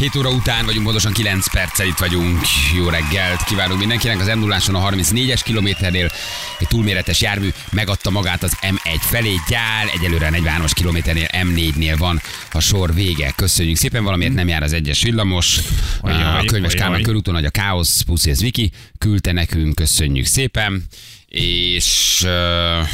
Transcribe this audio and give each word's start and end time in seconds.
7 0.00 0.16
óra 0.16 0.30
után 0.30 0.64
vagyunk, 0.64 0.84
pontosan 0.84 1.12
9 1.12 1.50
perccel 1.50 1.86
itt 1.86 1.98
vagyunk. 1.98 2.40
Jó 2.76 2.88
reggelt 2.88 3.44
kívánunk 3.44 3.78
mindenkinek. 3.78 4.20
Az 4.20 4.26
m 4.26 4.38
0 4.38 4.54
a 4.54 4.90
34-es 4.90 5.40
kilométernél 5.44 6.10
egy 6.58 6.68
túlméretes 6.68 7.20
jármű 7.20 7.48
megadta 7.72 8.10
magát 8.10 8.42
az 8.42 8.56
M1 8.60 9.00
felé. 9.00 9.34
Gyál, 9.48 9.88
egyelőre 9.88 10.26
a 10.26 10.30
43-as 10.30 10.70
kilométernél 10.74 11.26
M4-nél 11.32 11.94
van 11.98 12.20
a 12.52 12.60
sor 12.60 12.94
vége. 12.94 13.32
Köszönjük 13.36 13.76
szépen, 13.76 14.04
valamiért 14.04 14.34
nem 14.34 14.48
jár 14.48 14.62
az 14.62 14.72
egyes 14.72 15.02
villamos. 15.02 15.58
A 16.00 16.44
könyves. 16.44 16.74
Kálmán 16.74 17.02
körúton 17.02 17.34
nagy 17.34 17.44
a 17.44 17.50
káosz, 17.50 18.00
puszi 18.00 18.30
ez 18.30 18.40
Viki, 18.40 18.70
küldte 18.98 19.32
nekünk, 19.32 19.74
köszönjük 19.74 20.26
szépen. 20.26 20.84
És 21.28 22.20
uh, 22.24 22.88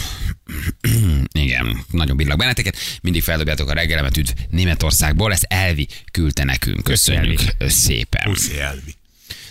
igen, 1.33 1.85
nagyon 1.91 2.17
bírlak 2.17 2.39
benneteket. 2.39 2.77
Mindig 3.01 3.23
feldobjátok 3.23 3.71
a 3.71 3.73
reggelemet, 3.73 4.17
üdv 4.17 4.31
Németországból. 4.51 5.33
Ezt 5.33 5.47
Elvi 5.49 5.89
küldte 6.13 6.45
nekünk. 6.45 6.83
Köszönjük 6.85 7.41
szépen. 7.67 8.23
Puszi 8.25 8.61
elvi. 8.61 8.95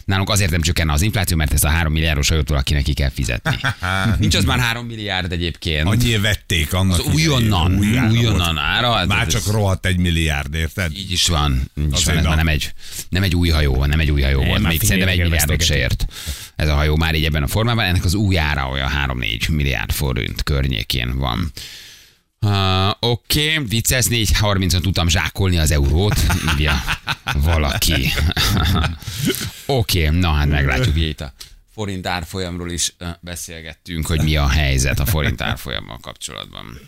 Nálunk 0.05 0.29
azért 0.29 0.51
nem 0.51 0.61
csökkenne 0.61 0.93
az 0.93 1.01
infláció, 1.01 1.37
mert 1.37 1.53
ezt 1.53 1.63
a 1.63 1.67
3 1.69 1.93
milliárdos 1.93 2.29
hajót 2.29 2.49
valakinek 2.49 2.83
ki 2.83 2.93
kell 2.93 3.09
fizetni. 3.09 3.55
Nincs 4.19 4.35
az 4.35 4.43
már 4.43 4.59
3 4.59 4.85
milliárd 4.85 5.31
egyébként. 5.31 5.87
Annyi 5.87 6.17
vették 6.17 6.73
annak. 6.73 6.99
az 6.99 7.05
újonnan, 7.13 7.71
idején, 7.73 7.91
új 7.91 7.97
államot. 7.97 8.17
újonnan 8.19 8.57
ára. 8.57 8.91
hát 8.93 9.07
Már 9.07 9.25
ez- 9.25 9.33
csak 9.33 9.45
rohadt 9.51 9.85
egy 9.85 9.97
milliárd, 9.97 10.53
érted? 10.53 10.91
Így 10.97 11.11
is 11.11 11.27
van. 11.27 11.71
Így 11.79 11.93
is 11.97 12.05
van. 12.05 12.17
Ez 12.17 12.23
már 12.25 12.35
nem 12.35 12.47
egy, 12.47 12.73
nem 13.09 13.23
egy 13.23 13.35
új 13.35 13.49
hajó, 13.49 13.85
nem 13.85 13.99
egy 13.99 14.11
új 14.11 14.21
hajó 14.21 14.43
volt. 14.43 14.61
Még 14.61 14.81
szerintem 14.81 15.07
egy 15.11 15.19
milliárdot 15.21 15.63
se 15.63 15.77
ért. 15.77 16.05
Ez 16.55 16.67
a 16.67 16.73
hajó 16.73 16.95
már 16.95 17.15
így 17.15 17.25
ebben 17.25 17.43
a 17.43 17.47
formában. 17.47 17.85
Ennek 17.85 18.03
az 18.03 18.13
új 18.13 18.37
ára 18.37 18.69
olyan 18.69 18.91
3-4 19.07 19.51
milliárd 19.51 19.91
forint 19.91 20.43
környékén 20.43 21.17
van. 21.17 21.51
Uh, 22.41 22.89
Oké, 22.99 23.53
okay. 23.53 23.65
vicces 23.65 24.05
4.30-on 24.09 24.81
tudtam 24.81 25.07
zsákolni 25.07 25.57
az 25.57 25.71
eurót, 25.71 26.23
írja 26.53 26.83
valaki. 27.33 27.93
Oké, 29.65 30.05
okay, 30.07 30.19
na 30.19 30.31
hát 30.31 30.47
meglátjuk, 30.47 30.95
itt 30.95 31.21
a 31.21 31.33
forint 31.73 32.07
árfolyamról 32.07 32.71
is 32.71 32.95
beszélgettünk, 33.19 34.05
hogy 34.07 34.21
mi 34.21 34.35
a 34.35 34.47
helyzet 34.47 34.99
a 34.99 35.05
forint 35.05 35.41
árfolyammal 35.41 35.97
kapcsolatban. 35.97 36.79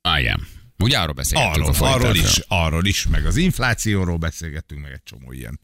Ah, 0.00 0.20
igen. 0.20 0.46
Ugye 0.78 0.98
arról 0.98 1.14
beszélgettünk 1.14 1.54
Arról, 1.54 1.68
a 1.68 1.72
forint 1.72 1.96
arról 1.96 2.14
is, 2.14 2.40
arról 2.48 2.86
is, 2.86 3.06
meg 3.06 3.26
az 3.26 3.36
inflációról 3.36 4.16
beszélgettünk, 4.16 4.80
meg 4.80 4.92
egy 4.92 5.02
csomó 5.04 5.32
ilyen 5.32 5.60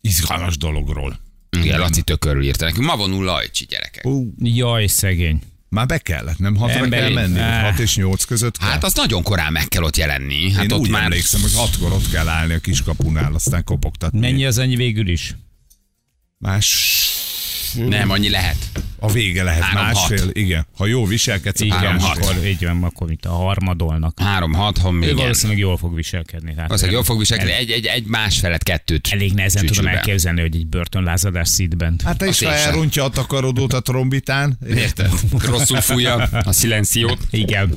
izgalmas 0.00 0.56
dologról. 0.56 1.20
Igen, 1.60 1.78
Laci 1.78 2.02
tök 2.02 2.18
körül 2.18 2.42
írta 2.44 2.64
nekünk. 2.64 2.86
Ma 2.86 2.96
vonul 2.96 3.24
Lajcsi 3.24 3.64
gyerekek. 3.68 4.06
Ú, 4.06 4.32
Jaj, 4.38 4.86
szegény. 4.86 5.40
már 5.68 5.86
be 5.86 5.98
kellett, 5.98 6.38
nem 6.38 6.56
hatra 6.56 6.74
Emberi- 6.84 7.02
kell 7.02 7.12
menni? 7.12 7.38
Áh. 7.38 7.62
6 7.70 7.78
és 7.78 7.96
8 7.96 8.24
között 8.24 8.58
kell? 8.58 8.68
Hát 8.68 8.84
az 8.84 8.94
nagyon 8.94 9.22
korán 9.22 9.52
meg 9.52 9.68
kell 9.68 9.82
ott 9.82 9.96
jelenni. 9.96 10.52
Hát 10.52 10.64
Én 10.64 10.72
ott 10.72 10.80
úgy 10.80 10.90
már 10.90 11.02
emlékszem, 11.02 11.40
hogy 11.40 11.54
hatkor 11.54 11.92
ott 11.92 12.10
kell 12.10 12.28
állni 12.28 12.54
a 12.54 12.58
kiskapunál, 12.58 13.34
aztán 13.34 13.64
kopogtatni. 13.64 14.18
Mennyi 14.18 14.44
az 14.44 14.58
annyi 14.58 14.76
végül 14.76 15.08
is? 15.08 15.34
Más 16.38 16.66
nem 17.74 18.10
annyi 18.10 18.30
lehet. 18.30 18.56
a 18.98 19.12
vége 19.12 19.42
lehet 19.42 19.62
Három, 19.62 19.84
másfél. 19.84 20.18
hat. 20.24 20.36
Igen, 20.36 20.66
ha 20.76 20.86
jó 20.86 21.06
viselkedsz, 21.06 21.60
akkor 21.60 21.76
Három, 21.76 21.94
Igen, 21.94 22.06
hat. 22.06 22.18
akkor 22.18 22.46
így 22.46 22.64
van, 22.64 22.82
akkor 22.84 23.06
mint 23.08 23.24
a 23.26 23.30
harmadolnak. 23.32 24.20
Három, 24.20 24.52
hat, 24.52 24.78
ha 24.78 24.88
Ő 24.88 24.92
még 24.92 25.14
valószínűleg 25.16 25.58
jól 25.58 25.76
fog 25.76 25.94
viselkedni. 25.94 26.50
Tehát 26.50 26.66
Valószínűleg 26.66 26.94
jól 26.96 27.04
fog 27.04 27.18
viselkedni. 27.18 27.52
El- 27.52 27.58
Egy, 27.58 27.70
egy, 27.70 27.86
egy 27.86 28.04
másfelet, 28.06 28.62
kettőt. 28.62 29.08
Elég 29.10 29.32
nehezen 29.32 29.60
tudom 29.60 29.74
csücsülbe. 29.74 29.96
elképzelni, 29.96 30.40
hogy 30.40 30.56
egy 30.56 30.66
börtönlázadás 30.66 31.48
szidben. 31.48 32.00
Hát 32.04 32.16
te 32.18 32.26
is, 32.26 32.42
ha 32.42 32.52
elrontja 32.54 33.04
a 33.04 33.08
takarodót 33.10 33.72
a 33.72 33.80
trombitán, 33.80 34.58
Érted? 34.68 35.10
Rosszul 35.38 35.80
fújja 35.80 36.14
a 36.44 36.52
szilenciót, 36.52 37.18
Igen. 37.30 37.74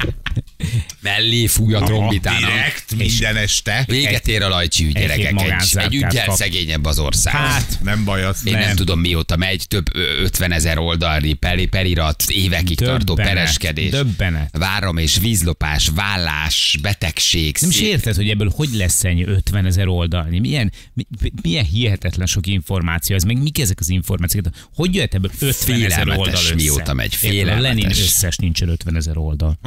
Mellé 1.04 1.48
fújja 1.48 1.80
a 1.80 1.86
trombitának. 1.86 2.50
direkt 2.50 2.96
minden 2.96 3.36
este. 3.36 3.84
Véget 3.88 4.28
ér 4.28 4.42
a 4.42 4.50
lajcsi 4.50 4.86
ügy, 4.86 4.94
gyerekek. 4.94 5.42
Egy, 5.42 5.78
egy 5.78 5.96
ügyel 5.96 6.26
kap. 6.26 6.36
szegényebb 6.36 6.86
az 6.86 7.00
ország. 7.00 7.34
Hát, 7.34 7.80
Nem 7.84 8.04
baj, 8.04 8.24
az 8.24 8.42
Én 8.46 8.54
nem. 8.54 8.62
nem 8.62 8.76
tudom 8.76 9.00
mióta 9.00 9.36
megy, 9.36 9.68
több 9.68 9.96
ö, 9.96 10.22
50 10.22 10.52
ezer 10.52 10.78
oldalni 10.78 11.34
peri, 11.34 11.66
perirat, 11.66 12.24
évekig 12.28 12.78
tartó 12.78 13.14
Döbbenet, 13.14 13.34
pereskedés. 13.34 13.90
döbbenet. 13.90 14.58
Várom 14.58 14.98
és 14.98 15.18
vízlopás, 15.18 15.90
vállás, 15.96 16.78
betegség. 16.82 17.58
nem 17.60 17.70
is 17.70 17.80
érted, 17.82 18.16
hogy 18.16 18.30
ebből 18.30 18.52
hogy 18.56 18.70
lesz 18.74 19.04
ennyi 19.04 19.24
50 19.26 19.66
ezer 19.66 19.88
oldalni? 19.88 20.40
Milyen, 20.40 20.72
mi, 20.94 21.06
milyen 21.42 21.66
hihetetlen 21.66 22.28
sok 22.28 22.48
információ 22.48 23.16
ez, 23.16 23.24
meg 23.24 23.42
mik 23.42 23.60
ezek 23.60 23.80
az 23.80 23.90
információk? 23.90 24.46
Hogy 24.76 24.96
jöhet 24.96 25.14
ebből 25.14 25.32
50 25.40 25.82
ezer 25.84 26.08
oldal 26.08 26.28
össze? 26.44 26.54
mióta 26.56 26.94
megy, 26.94 27.16
félelmetes. 27.16 27.62
Lenin 27.62 27.90
összes 27.90 28.36
nincsen 28.38 28.70
50 28.70 28.96
ezer 28.96 29.18
oldal. 29.18 29.58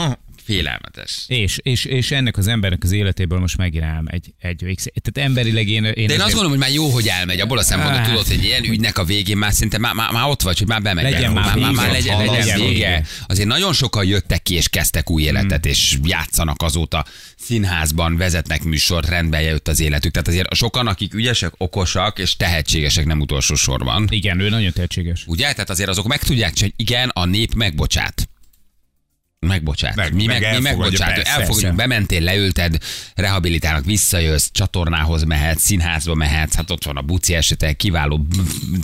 Félelmetes. 0.47 1.25
És, 1.27 1.59
és, 1.63 1.85
és 1.85 2.11
ennek 2.11 2.37
az 2.37 2.47
embernek 2.47 2.83
az 2.85 2.93
életéből 2.93 3.39
most 3.39 3.57
megint 3.57 3.85
elmegy 3.85 4.15
egy, 4.39 4.49
egy 4.49 4.63
végsz- 4.65 4.93
Tehát 5.03 5.29
emberileg 5.29 5.69
én, 5.69 5.85
én, 5.85 5.93
De 5.93 6.01
én 6.01 6.05
azt 6.07 6.13
azért- 6.15 6.25
gondolom, 6.33 6.51
hogy 6.51 6.59
már 6.59 6.73
jó, 6.73 6.89
hogy 6.89 7.09
elmegy. 7.09 7.41
Abból 7.41 7.59
a 7.59 7.63
szempontból 7.63 7.99
Hát. 8.01 8.09
tudod, 8.09 8.27
hogy 8.27 8.45
ilyen 8.45 8.65
ügynek 8.65 8.99
a 8.99 9.05
végén 9.05 9.37
már 9.37 9.53
szinte 9.53 9.79
már, 9.79 9.95
már, 9.95 10.11
már 10.13 10.29
ott 10.29 10.43
vagy, 10.43 10.59
hogy 10.59 10.67
már 10.69 10.83
bemegy. 10.83 11.03
Legyen 11.05 11.33
már, 11.33 11.45
már 11.45 11.57
már, 11.59 11.73
már 11.73 11.91
legyen, 11.91 12.17
Legyen 12.19 12.35
legyen 12.35 12.59
vége. 12.59 12.71
vége. 12.71 13.07
Azért 13.27 13.49
nagyon 13.49 13.73
sokan 13.73 14.05
jöttek 14.07 14.43
ki 14.43 14.55
és 14.55 14.69
kezdtek 14.69 15.11
új 15.11 15.23
életet, 15.23 15.63
Hmm. 15.63 15.71
és 15.71 15.99
játszanak 16.03 16.63
azóta 16.63 17.05
színházban, 17.39 18.17
vezetnek 18.17 18.63
műsor, 18.63 19.05
rendben 19.05 19.41
jött 19.43 19.69
az 19.69 19.81
életük. 19.81 20.13
Tehát 20.13 20.29
azért 20.29 20.55
sokan, 20.55 20.87
akik 20.87 21.15
ügyesek, 21.15 21.53
okosak 21.57 22.19
és 22.19 22.37
tehetségesek 22.37 23.05
nem 23.07 23.21
utolsó 23.21 23.55
sorban. 23.55 24.07
Igen, 24.11 24.41
ő 24.41 24.49
nagyon 24.49 24.73
tehetséges. 24.73 25.25
Ugye? 25.27 25.53
Tehát 25.53 25.71
azért 25.71 25.89
azok 25.89 26.07
meg 26.07 26.23
tudják, 26.23 26.53
hogy 26.61 26.73
igen, 26.77 27.09
a 27.09 27.25
nép 27.25 27.55
megbocsát. 27.55 28.29
Megbocsát. 29.47 29.95
Meg- 29.95 30.15
mi, 30.15 30.27
meg 30.27 30.41
meg, 30.41 30.55
mi 30.55 30.61
megbocsát. 30.61 31.19
Elfogadjuk, 31.19 31.75
bementél, 31.75 32.21
leülted, 32.21 32.79
rehabilitálnak, 33.15 33.85
visszajössz, 33.85 34.49
csatornához 34.53 35.25
mehetsz, 35.25 35.63
színházba 35.63 36.15
mehetsz, 36.15 36.55
hát 36.55 36.71
ott 36.71 36.85
van 36.85 36.97
a 36.97 37.03
buci 37.03 37.35
esete, 37.35 37.73
kiváló 37.73 38.27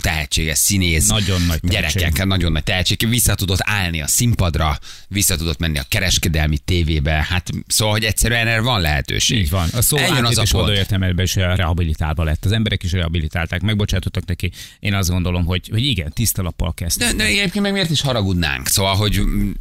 tehetséges 0.01 0.57
színész. 0.57 1.07
Nagyon 1.07 1.41
nagy 1.41 1.59
tehetség. 1.67 2.01
Gyerekek, 2.01 2.25
nagyon 2.25 2.51
nagy 2.51 2.63
tehetség. 2.63 3.09
Vissza 3.09 3.35
tudott 3.35 3.59
állni 3.61 4.01
a 4.01 4.07
színpadra, 4.07 4.77
vissza 5.07 5.35
tudott 5.35 5.59
menni 5.59 5.77
a 5.77 5.85
kereskedelmi 5.89 6.57
tévébe. 6.57 7.25
Hát 7.29 7.49
szóval, 7.67 7.93
hogy 7.93 8.03
egyszerűen 8.03 8.47
erre 8.47 8.61
van 8.61 8.81
lehetőség. 8.81 9.37
Így 9.37 9.49
van. 9.49 9.69
A 9.73 9.81
szó 9.81 9.97
Eljön 9.97 10.25
az 10.25 10.37
a 10.37 10.43
pont. 10.51 10.63
oda 10.63 10.75
értelmében 10.75 11.25
is 11.25 11.35
rehabilitálva 11.35 12.23
lett. 12.23 12.45
Az 12.45 12.51
emberek 12.51 12.83
is 12.83 12.91
rehabilitálták, 12.91 13.61
megbocsátottak 13.61 14.25
neki. 14.25 14.51
Én 14.79 14.93
azt 14.93 15.09
gondolom, 15.09 15.45
hogy, 15.45 15.67
hogy 15.71 15.85
igen, 15.85 16.11
tiszta 16.13 16.41
lappal 16.41 16.73
kezdte. 16.73 17.05
De, 17.05 17.13
de 17.13 17.23
egyébként 17.23 17.61
meg 17.63 17.71
miért 17.71 17.89
is 17.89 18.01
haragudnánk? 18.01 18.67
Szóval, 18.67 18.95
hogy 18.95 19.19
mm, 19.19 19.51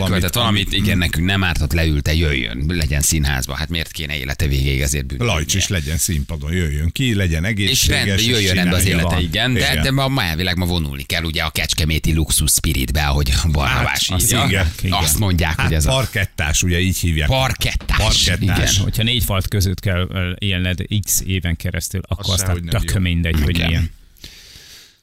elkövetett 0.00 0.34
valamit. 0.34 0.64
valamit, 0.64 0.84
igen, 0.86 0.98
nekünk 0.98 1.26
nem 1.26 1.44
ártott, 1.44 1.72
leülte, 1.72 2.14
jöjjön, 2.14 2.64
legyen 2.68 3.00
színházba. 3.00 3.54
Hát 3.54 3.68
miért 3.68 3.92
kéne 3.92 4.16
élete 4.16 4.46
végéig 4.46 4.82
azért 4.82 5.06
bűnödnie? 5.06 5.32
Lajcs 5.34 5.54
is 5.54 5.68
legyen 5.68 5.96
színpadon, 5.98 6.52
jöjjön 6.52 6.90
ki, 6.92 7.14
legyen 7.14 7.44
És 7.44 7.50
egészséges. 7.50 7.86
rendben, 7.86 8.24
jöjjön 8.24 8.54
rendbe 8.54 8.76
az 8.76 8.84
élete, 8.86 9.20
igen, 9.20 9.52
de, 9.52 9.70
Igen. 9.70 9.82
de 9.82 9.90
ma, 9.90 10.08
ma 10.08 10.22
elvileg 10.22 10.56
ma 10.56 10.64
vonulni 10.66 11.02
kell 11.02 11.22
ugye 11.24 11.42
a 11.42 11.50
kecskeméti 11.50 12.12
luxus 12.14 12.52
spiritbe, 12.52 13.06
ahogy 13.06 13.32
Barnabás 13.52 14.08
Hát, 14.08 14.22
írja. 14.22 14.44
igen, 14.48 14.72
igen. 14.82 14.92
Azt 14.92 15.18
mondják, 15.18 15.56
Hát 15.56 15.66
hogy 15.66 15.74
ez 15.76 15.86
a 15.86 15.90
parkettás, 15.90 16.62
ugye 16.62 16.80
így 16.80 16.98
hívják. 16.98 17.28
parkettás. 17.28 17.96
Parkettás. 17.96 18.70
Igen. 18.72 18.82
Hogyha 18.82 19.02
négy 19.02 19.24
falt 19.24 19.48
között 19.48 19.80
kell 19.80 20.34
élned 20.38 20.78
x 21.06 21.22
éven 21.26 21.56
keresztül, 21.56 22.00
akkor 22.08 22.24
Az 22.34 22.40
aztán 22.40 22.60
nem 22.62 22.80
tök 22.82 22.98
mindegy, 22.98 23.40
hogy 23.42 23.56
Igen. 23.56 23.66
milyen. 23.66 23.90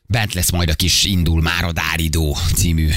Bent 0.09 0.33
lesz 0.33 0.51
majd 0.51 0.69
a 0.69 0.73
kis 0.73 1.03
Indul 1.03 1.41
már 1.41 1.63
a 1.63 1.71
Dáridó 1.71 2.37
című. 2.55 2.89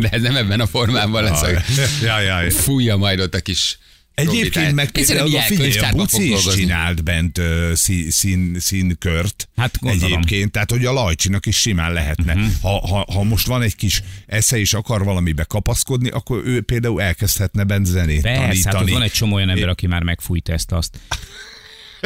De 0.00 0.08
ez 0.08 0.22
nem 0.22 0.36
ebben 0.36 0.60
a 0.60 0.66
formában 0.66 1.22
lesz, 1.22 1.40
hogy 1.40 1.58
Ja, 2.02 2.20
ja, 2.20 2.40
ja. 2.40 2.50
fújja 2.50 2.96
majd 2.96 3.20
ott 3.20 3.34
a 3.34 3.40
kis 3.40 3.78
Egyébként 4.14 4.74
meg 4.74 4.90
például 4.90 5.28
ilyen 5.28 5.42
figyelj, 5.42 5.78
a 5.78 5.92
Buci 5.92 6.32
is 6.32 6.46
csinált 6.46 7.04
bent 7.04 7.38
ö, 7.38 7.72
szín, 7.74 8.10
szín, 8.10 8.56
színkört. 8.60 9.48
Hát 9.56 9.78
gondolom. 9.80 10.12
Egyébként, 10.12 10.50
tehát 10.52 10.70
hogy 10.70 10.84
a 10.84 10.92
Lajcsinak 10.92 11.46
is 11.46 11.56
simán 11.56 11.92
lehetne. 11.92 12.34
Uh-huh. 12.34 12.50
Ha, 12.62 12.86
ha, 12.86 13.12
ha 13.12 13.22
most 13.22 13.46
van 13.46 13.62
egy 13.62 13.76
kis 13.76 14.02
esze 14.26 14.58
és 14.58 14.74
akar 14.74 15.04
valamibe 15.04 15.44
kapaszkodni, 15.44 16.08
akkor 16.08 16.42
ő 16.44 16.60
például 16.60 17.02
elkezdhetne 17.02 17.64
bent 17.64 17.86
zenét 17.86 18.20
Persze, 18.20 18.40
hát 18.44 18.62
tanítani. 18.62 18.90
van 18.90 19.02
egy 19.02 19.12
csomó 19.12 19.34
olyan 19.34 19.50
ember, 19.50 19.68
aki 19.68 19.86
már 19.86 20.02
megfújta 20.02 20.52
ezt 20.52 20.72
azt. 20.72 20.98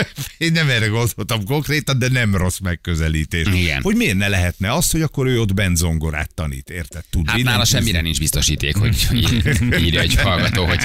Én 0.39 0.53
nem 0.53 0.69
erre 0.69 0.87
gondoltam 0.87 1.45
konkrétan, 1.45 1.99
de 1.99 2.09
nem 2.09 2.37
rossz 2.37 2.59
megközelítés. 2.59 3.47
Igen. 3.47 3.83
Hogy 3.83 3.97
miért 3.97 4.17
ne 4.17 4.29
lehetne 4.29 4.73
az, 4.73 4.91
hogy 4.91 5.03
akkor 5.03 5.27
ő 5.27 5.41
ott 5.41 5.55
bent 5.55 5.77
zongorát 5.77 6.35
tanít, 6.35 6.71
érted? 6.71 7.05
Tud 7.11 7.31
Hát 7.31 7.43
nála 7.43 7.65
semmire 7.65 8.01
nincs 8.01 8.19
biztosíték, 8.19 8.77
hogy 8.77 9.09
ír- 9.13 9.61
írja 9.85 10.01
egy 10.01 10.15
hallgató, 10.15 10.65
hogy 10.65 10.81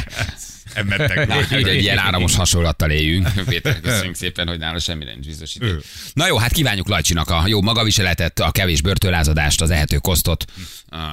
Emettek 0.73 1.27
Na, 1.27 1.33
hogy 1.55 1.67
egy 1.67 1.81
ilyen 1.81 1.97
áramos 1.97 2.35
hasonlattal 2.35 2.89
éljünk. 2.91 3.27
Péter, 3.45 3.79
köszönjük 3.79 4.15
szépen, 4.15 4.47
hogy 4.47 4.57
nála 4.59 4.79
semmi 4.79 5.03
nincs 5.03 5.25
biztosítani. 5.25 5.71
Na 6.13 6.27
jó, 6.27 6.37
hát 6.37 6.51
kívánjuk 6.51 6.87
Lajcsinak 6.87 7.29
a 7.29 7.43
jó 7.47 7.61
magaviseletet, 7.61 8.39
a 8.39 8.51
kevés 8.51 8.81
börtönlázadást, 8.81 9.61
az 9.61 9.69
ehető 9.69 9.97
kosztot, 9.97 10.45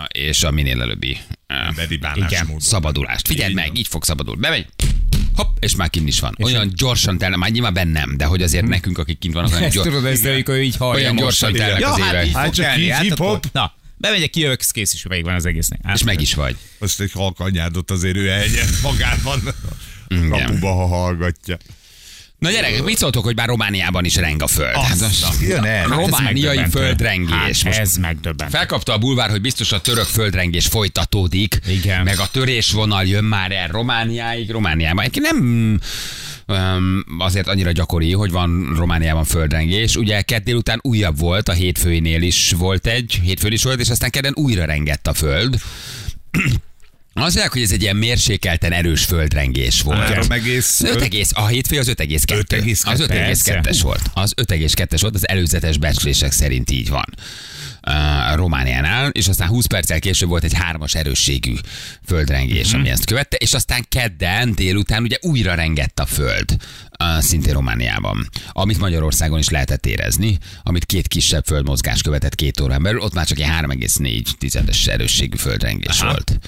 és 0.08 0.42
a 0.42 0.50
minél 0.50 0.80
előbbi 0.80 1.18
bánásmódot. 2.00 2.60
szabadulást. 2.60 3.26
Figyeld 3.26 3.54
meg, 3.54 3.78
így 3.78 3.86
fog 3.88 4.04
szabadul. 4.04 4.36
Bemegy, 4.36 4.66
hopp, 5.36 5.56
és 5.60 5.76
már 5.76 5.90
kint 5.90 6.08
is 6.08 6.20
van. 6.20 6.34
Olyan 6.42 6.72
gyorsan 6.74 7.18
telne, 7.18 7.36
már 7.36 7.50
nyilván 7.50 7.72
bennem, 7.72 8.16
de 8.16 8.24
hogy 8.24 8.42
azért 8.42 8.66
nekünk, 8.66 8.98
akik 8.98 9.18
kint 9.18 9.34
vannak, 9.34 9.50
olyan, 9.52 9.70
gyors, 9.70 9.86
tudod, 9.88 10.04
ezt 10.04 10.26
amikor 10.26 10.56
így 10.58 10.76
hallja 10.76 11.02
olyan 11.02 11.16
gyorsan 11.16 11.52
telnek 11.52 11.80
Ja, 11.80 11.92
az 11.92 12.00
hát 12.00 12.12
évek. 12.12 12.34
Hát 12.36 12.54
csak 12.54 12.78
így 12.78 12.88
hát 12.90 13.02
hip-hop. 13.02 13.26
akkor- 13.28 13.40
Na, 13.52 13.74
bemegyek, 14.00 14.31
kijövök, 14.31 14.61
kész 14.73 14.94
is 14.94 15.02
végig 15.08 15.25
van 15.25 15.35
az 15.35 15.47
egésznek. 15.47 15.81
Hát, 15.85 15.97
És 15.97 16.02
meg 16.02 16.20
is 16.20 16.35
vagy. 16.35 16.56
Most 16.79 17.00
egy 17.00 17.12
halkanyádot 17.12 17.91
azért 17.91 18.17
ő 18.17 18.31
elnyel 18.31 18.67
magában. 18.82 19.43
Kapuba, 20.31 20.73
ha 20.73 20.87
hallgatja. 20.87 21.58
Na 22.38 22.50
gyerekek, 22.50 22.82
mit 22.82 22.97
szóltok, 22.99 23.25
hogy 23.25 23.35
bár 23.35 23.49
Romániában 23.49 24.05
is 24.05 24.17
reng 24.17 24.43
a 24.43 24.47
föld? 24.47 24.75
Hát 24.76 25.00
az- 25.00 25.38
jön 25.43 25.64
el. 25.64 25.88
Hát 25.88 25.88
Romániai 25.88 26.64
földrengés. 26.70 27.32
Hát 27.32 27.64
Most 27.64 27.79
ez 27.79 27.97
megdöbbentő. 27.97 28.56
Felkapta 28.56 28.93
a 28.93 28.99
bulvár, 28.99 29.31
hogy 29.31 29.41
biztos 29.41 29.73
a 29.73 29.81
török 29.81 30.05
földrengés 30.05 30.67
folytatódik, 30.67 31.58
Igen. 31.69 32.03
meg 32.03 32.19
a 32.19 32.29
törésvonal 32.32 33.05
jön 33.05 33.25
már 33.25 33.53
el 33.53 33.69
Romániáig, 33.69 34.50
Romániában. 34.50 35.05
Nem 35.12 35.81
azért 37.19 37.49
annyira 37.49 37.73
gyakori, 37.73 38.12
hogy 38.12 38.31
van 38.31 38.75
Romániában 38.76 39.25
földrengés. 39.25 39.97
Ugye 39.97 40.23
kedd 40.23 40.44
délután 40.44 40.79
újabb 40.82 41.19
volt, 41.19 41.49
a 41.49 41.52
hétfőinél 41.52 42.23
is 42.23 42.52
volt 42.56 42.87
egy, 42.87 43.20
hétfőn 43.23 43.52
is 43.52 43.62
volt, 43.62 43.81
és 43.81 43.91
aztán 43.91 44.11
kedden 44.11 44.32
újra 44.37 44.64
rengett 44.64 45.06
a 45.06 45.14
föld. 45.14 45.61
Azt 47.12 47.35
mondják, 47.35 47.52
hogy 47.52 47.62
ez 47.62 47.73
egy 47.73 47.82
ilyen 47.82 47.97
mérsékelten 47.97 48.73
erős 48.73 49.05
földrengés 49.05 49.82
volt. 49.82 49.99
Három 49.99 50.31
egész 50.31 50.81
Az 50.81 50.91
5 50.91 51.02
egész, 51.02 51.31
a 51.35 51.47
hétfő 51.47 51.79
az 51.79 51.88
5,2. 51.88 52.20
5,2. 52.26 52.87
Az 52.87 53.00
5,2-es 53.00 53.79
volt. 53.82 54.03
Az 54.14 54.35
5,2-es 54.43 54.99
volt, 55.00 55.14
az 55.14 55.29
előzetes 55.29 55.79
becslések 55.79 56.32
szerint 56.32 56.70
így 56.70 56.88
van. 56.88 57.14
Uh, 57.87 58.37
Romániánál, 58.37 59.09
és 59.09 59.29
aztán 59.29 59.49
20 59.49 59.67
perccel 59.67 59.99
később 60.00 60.29
volt 60.29 60.44
egy 60.44 60.55
hármas 60.55 60.94
erősségű 60.94 61.55
földrengés, 62.06 62.69
Mhm. 62.71 62.79
ami 62.79 62.88
ezt 62.88 63.05
követte, 63.05 63.37
és 63.37 63.55
aztán 63.55 63.85
kedden 63.88 64.55
délután 64.55 65.03
ugye 65.03 65.17
újra 65.21 65.55
rengett 65.55 65.99
a 65.99 66.06
föld, 66.06 66.56
uh, 67.05 67.19
szintén 67.23 67.53
Romániában, 67.53 68.29
amit 68.53 68.79
Magyarországon 68.79 69.38
is 69.38 69.49
lehetett 69.49 69.87
érezni, 69.87 70.38
amit 70.62 70.85
két 70.85 71.09
kisebb 71.09 71.44
földmozgás 71.44 72.03
követett 72.03 72.35
két 72.35 72.61
órán 72.61 72.82
belül, 72.82 73.00
ott 73.00 73.15
már 73.15 73.27
csak 73.27 73.38
egy 73.38 73.47
3,4 73.49 74.23
tizedes 74.38 74.87
erősségű 74.87 75.37
földrengés 75.37 76.00
Aha. 76.00 76.11
volt. 76.11 76.38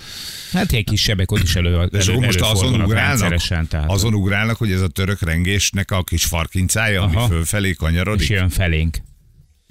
Hát 0.52 0.73
ilyen 0.73 0.84
kisebbek 0.84 1.31
ott 1.31 1.43
is 1.43 1.55
elő, 1.55 1.88
De 1.90 1.99
és 1.99 2.05
elő, 2.06 2.12
akkor 2.14 2.26
most 2.26 2.40
azon 2.40 2.81
ugrálnak, 2.82 3.37
tehát 3.46 3.84
azon 3.87 4.14
ugrálnak, 4.14 4.56
hogy 4.56 4.73
ez 4.73 4.81
a 4.81 4.88
török 4.88 5.20
rengésnek 5.23 5.90
a 5.90 6.02
kis 6.02 6.25
farkincája, 6.25 7.02
ami 7.02 7.17
Aha. 7.17 7.26
fölfelé 7.26 7.69
és 7.69 7.76
kanyarodik, 7.76 8.29
jön 8.29 8.49
felénk. 8.50 8.96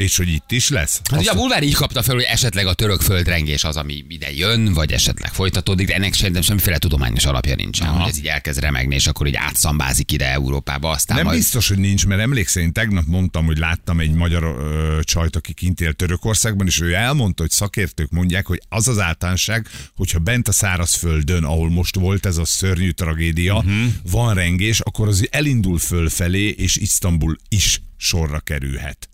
És 0.01 0.17
hogy 0.17 0.29
itt 0.29 0.51
is 0.51 0.69
lesz. 0.69 1.01
Hát 1.11 1.19
ugye 1.19 1.31
a 1.31 1.35
bulvár 1.35 1.63
így 1.63 1.73
kapta 1.73 2.01
fel, 2.03 2.15
hogy 2.15 2.23
esetleg 2.23 2.65
a 2.65 2.73
török 2.73 3.01
földrengés 3.01 3.63
az, 3.63 3.77
ami 3.77 4.05
ide 4.07 4.31
jön, 4.31 4.73
vagy 4.73 4.91
esetleg 4.91 5.33
folytatódik, 5.33 5.87
de 5.87 5.93
ennek 5.93 6.13
szerintem 6.13 6.41
semmiféle 6.41 6.77
tudományos 6.77 7.25
alapja 7.25 7.55
nincsen, 7.55 7.87
Aha. 7.87 7.99
hogy 7.99 8.09
ez 8.09 8.17
így 8.17 8.27
elkezd 8.27 8.59
remegni, 8.59 8.95
és 8.95 9.07
akkor 9.07 9.27
így 9.27 9.35
átszambázik 9.35 10.11
ide 10.11 10.31
Európába, 10.31 10.89
aztán 10.89 11.17
Nem 11.17 11.25
majd... 11.25 11.37
biztos, 11.37 11.67
hogy 11.67 11.77
nincs, 11.77 12.05
mert 12.05 12.21
emlékszel, 12.21 12.63
én 12.63 12.73
tegnap 12.73 13.05
mondtam, 13.05 13.45
hogy 13.45 13.57
láttam 13.57 13.99
egy 13.99 14.11
magyar 14.11 14.43
ö, 14.43 14.99
csajt, 15.03 15.35
aki 15.35 15.53
kint 15.53 15.81
él 15.81 15.93
Törökországban, 15.93 16.67
és 16.67 16.79
ő 16.79 16.93
elmondta, 16.93 17.41
hogy 17.41 17.51
szakértők 17.51 18.09
mondják, 18.09 18.47
hogy 18.47 18.61
az 18.69 18.87
az 18.87 18.99
általánosság, 18.99 19.67
hogyha 19.95 20.19
bent 20.19 20.47
a 20.47 20.51
szárazföldön, 20.51 21.43
ahol 21.43 21.69
most 21.69 21.95
volt 21.95 22.25
ez 22.25 22.37
a 22.37 22.45
szörnyű 22.45 22.89
tragédia, 22.89 23.55
uh-huh. 23.55 23.73
van 24.11 24.33
rengés, 24.33 24.79
akkor 24.79 25.07
az 25.07 25.27
elindul 25.31 25.79
fölfelé, 25.79 26.47
és 26.47 26.75
Isztambul 26.75 27.35
is 27.49 27.81
sorra 27.97 28.39
kerülhet. 28.39 29.10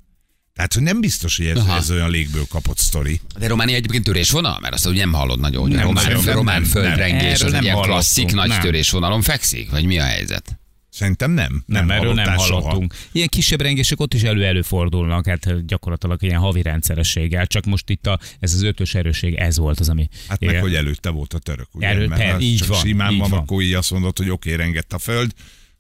Tehát, 0.58 0.74
hogy 0.74 0.84
nem 0.84 1.02
biztos, 1.02 1.38
hogy 1.38 1.46
ez, 1.46 1.58
Aha. 1.58 1.76
ez 1.78 1.92
olyan 1.92 2.10
légből 2.10 2.46
kapott 2.50 2.78
sztori. 2.78 3.20
De 3.40 3.48
Románia 3.48 3.76
egyébként 3.76 4.04
törésvonal? 4.04 4.60
Mert 4.60 4.74
azt 4.74 4.86
hogy 4.86 4.96
nem 4.96 5.14
hallod 5.14 5.40
nagyon, 5.40 5.62
hogy 5.62 5.72
a 5.72 5.76
Nem 5.76 5.86
román, 5.86 6.04
nagyon, 6.04 6.24
nem, 6.24 6.36
román 6.36 6.62
nem, 6.62 6.70
földrengés 6.70 7.22
nem. 7.22 7.32
az 7.32 7.42
egy 7.44 7.52
nem 7.52 7.62
ilyen 7.62 7.76
hallottunk, 7.76 8.00
klasszik 8.00 8.32
nagy 8.34 8.48
nem. 8.48 8.60
törésvonalon 8.62 9.22
fekszik? 9.22 9.70
Vagy 9.70 9.86
mi 9.86 10.00
a 10.00 10.04
helyzet? 10.04 10.60
Szerintem 10.90 11.32
nem. 11.32 11.64
Nem, 11.66 11.86
nem 11.86 11.98
erről 11.98 12.14
nem 12.14 12.26
hallottál 12.26 12.46
soha. 12.48 12.62
hallottunk. 12.62 12.94
Ilyen 13.12 13.28
kisebb 13.28 13.62
rengések 13.62 14.00
ott 14.00 14.14
is 14.14 14.22
elő-előfordulnak, 14.24 15.28
hát 15.28 15.66
gyakorlatilag 15.66 16.24
ilyen 16.24 16.40
havi 16.40 16.62
rendszerességgel, 16.62 17.48
csak 17.48 17.66
most 17.66 17.90
itt 17.90 18.08
a, 18.08 18.20
ez 18.40 18.54
az 18.54 18.62
ötös 18.62 18.96
erősség, 18.96 19.34
ez 19.34 19.58
volt 19.58 19.80
az, 19.80 19.90
ami... 19.90 20.08
Hát 20.28 20.40
meg, 20.40 20.50
Igen. 20.50 20.62
hogy 20.62 20.76
előtte 20.76 21.10
volt 21.10 21.34
a 21.34 21.40
török, 21.40 21.68
ugye? 21.74 21.88
Elő- 21.88 22.08
Mert 22.08 22.22
per- 22.22 22.42
így 22.42 22.58
csak 22.58 22.68
van, 22.68 22.80
simán 22.80 23.12
így 23.12 23.20
van, 23.20 23.30
van. 23.30 23.40
akkor 23.40 23.62
így 23.62 23.74
azt 23.74 23.92
mondod, 23.92 24.18
hogy 24.18 24.30
oké, 24.30 24.54
rengett 24.54 24.94
a 24.94 24.98
föld, 24.98 25.32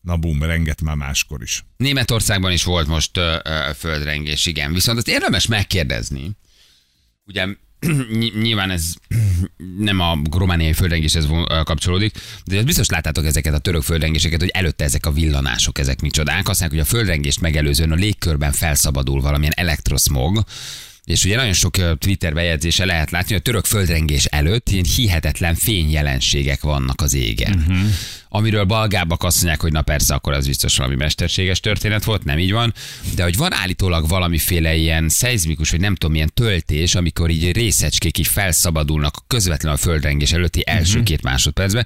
na 0.07 0.17
bum, 0.17 0.43
rengett 0.43 0.81
már 0.81 0.95
máskor 0.95 1.41
is. 1.41 1.65
Németországban 1.77 2.51
is 2.51 2.63
volt 2.63 2.87
most 2.87 3.17
ö, 3.17 3.35
ö, 3.43 3.59
földrengés, 3.77 4.45
igen. 4.45 4.73
Viszont 4.73 4.97
azt 4.97 5.07
érdemes 5.07 5.45
megkérdezni, 5.47 6.31
ugye 7.25 7.45
ny- 8.19 8.41
nyilván 8.41 8.69
ez 8.69 8.93
nem 9.89 9.99
a 9.99 10.17
romániai 10.31 10.73
földrengéshez 10.73 11.27
kapcsolódik, 11.63 12.17
de 12.45 12.63
biztos 12.63 12.89
láttátok 12.89 13.25
ezeket 13.25 13.53
a 13.53 13.59
török 13.59 13.81
földrengéseket, 13.81 14.39
hogy 14.39 14.49
előtte 14.49 14.83
ezek 14.83 15.05
a 15.05 15.11
villanások, 15.11 15.79
ezek 15.79 16.01
micsodák. 16.01 16.49
Azt 16.49 16.59
mondják, 16.59 16.71
hogy 16.71 16.79
a 16.79 16.97
földrengést 16.97 17.41
megelőzően 17.41 17.91
a 17.91 17.95
légkörben 17.95 18.51
felszabadul 18.51 19.21
valamilyen 19.21 19.53
elektroszmog, 19.55 20.43
és 21.07 21.23
ugye 21.23 21.35
nagyon 21.35 21.53
sok 21.53 21.97
Twitter 21.97 22.33
bejegyzése 22.33 22.85
lehet 22.85 23.11
látni, 23.11 23.27
hogy 23.27 23.37
a 23.37 23.41
török 23.41 23.65
földrengés 23.65 24.25
előtt 24.25 24.69
ilyen 24.69 24.85
hihetetlen 24.95 25.55
fényjelenségek 25.55 26.61
vannak 26.61 27.01
az 27.01 27.13
égen. 27.13 27.53
Uh-huh. 27.53 27.77
Amiről 28.29 28.63
balgábbak 28.63 29.23
azt 29.23 29.35
mondják, 29.35 29.61
hogy 29.61 29.71
na 29.71 29.81
persze, 29.81 30.13
akkor 30.13 30.33
az 30.33 30.47
biztos 30.47 30.77
valami 30.77 30.95
mesterséges 30.95 31.59
történet 31.59 32.03
volt, 32.03 32.23
nem 32.23 32.39
így 32.39 32.51
van, 32.51 32.73
de 33.15 33.23
hogy 33.23 33.37
van 33.37 33.53
állítólag 33.53 34.07
valamiféle 34.07 34.75
ilyen 34.75 35.09
szeizmikus, 35.09 35.69
vagy 35.69 35.79
nem 35.79 35.95
tudom, 35.95 36.11
milyen 36.11 36.31
töltés, 36.33 36.95
amikor 36.95 37.29
így 37.29 37.51
részecskék 37.51 38.17
így 38.17 38.27
felszabadulnak 38.27 39.17
közvetlenül 39.27 39.77
a 39.77 39.81
földrengés 39.81 40.31
előtti 40.31 40.61
első 40.65 40.91
uh-huh. 40.91 41.05
két 41.05 41.21
másodpercben, 41.21 41.85